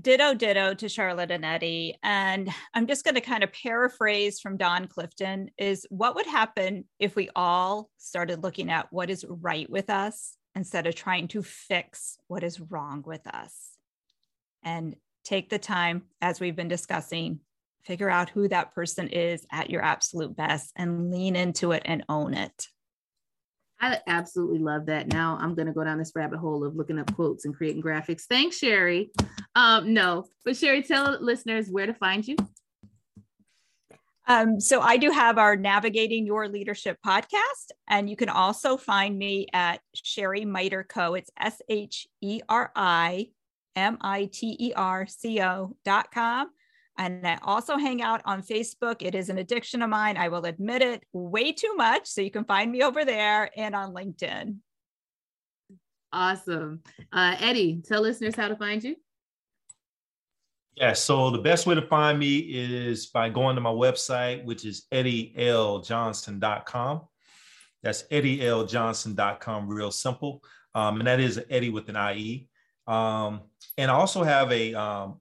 [0.00, 1.98] Ditto, ditto to Charlotte and Eddie.
[2.02, 6.84] And I'm just going to kind of paraphrase from Don Clifton is what would happen
[6.98, 11.42] if we all started looking at what is right with us instead of trying to
[11.42, 13.72] fix what is wrong with us?
[14.62, 17.40] And take the time, as we've been discussing,
[17.84, 22.04] figure out who that person is at your absolute best and lean into it and
[22.08, 22.68] own it.
[23.80, 25.08] I absolutely love that.
[25.08, 27.82] Now I'm going to go down this rabbit hole of looking up quotes and creating
[27.82, 28.24] graphics.
[28.28, 29.08] Thanks, Sheri.
[29.54, 32.36] Um, no, but Sheri, tell listeners where to find you.
[34.28, 39.18] Um, so I do have our Navigating Your Leadership podcast, and you can also find
[39.18, 41.14] me at Sheri Miter Co.
[41.14, 43.30] It's S H E R I
[43.74, 46.48] M I T E R C O dot com.
[47.00, 48.96] And I also hang out on Facebook.
[49.00, 50.18] It is an addiction of mine.
[50.18, 52.06] I will admit it way too much.
[52.06, 54.56] So you can find me over there and on LinkedIn.
[56.12, 56.82] Awesome.
[57.10, 58.96] Uh, Eddie, tell listeners how to find you.
[60.74, 64.66] Yeah, so the best way to find me is by going to my website, which
[64.66, 67.00] is eddieLjohnson.com.
[67.82, 70.44] That's eddieLjohnson.com, real simple.
[70.74, 72.46] Um, and that is Eddie with an IE.
[72.86, 73.40] Um,
[73.78, 75.18] and I also have a um,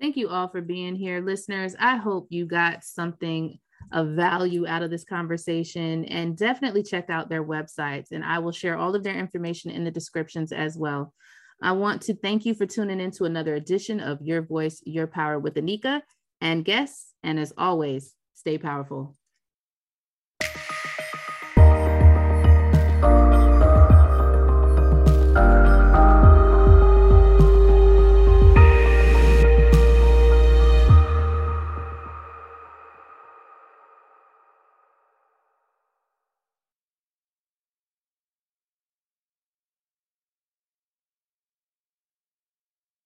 [0.00, 1.76] Thank you all for being here, listeners.
[1.78, 3.60] I hope you got something
[3.92, 8.12] of value out of this conversation and definitely check out their websites.
[8.12, 11.12] And I will share all of their information in the descriptions as well.
[11.62, 15.06] I want to thank you for tuning in to another edition of Your Voice, Your
[15.06, 16.02] Power with Anika
[16.40, 17.12] and guests.
[17.22, 19.14] And as always, stay powerful.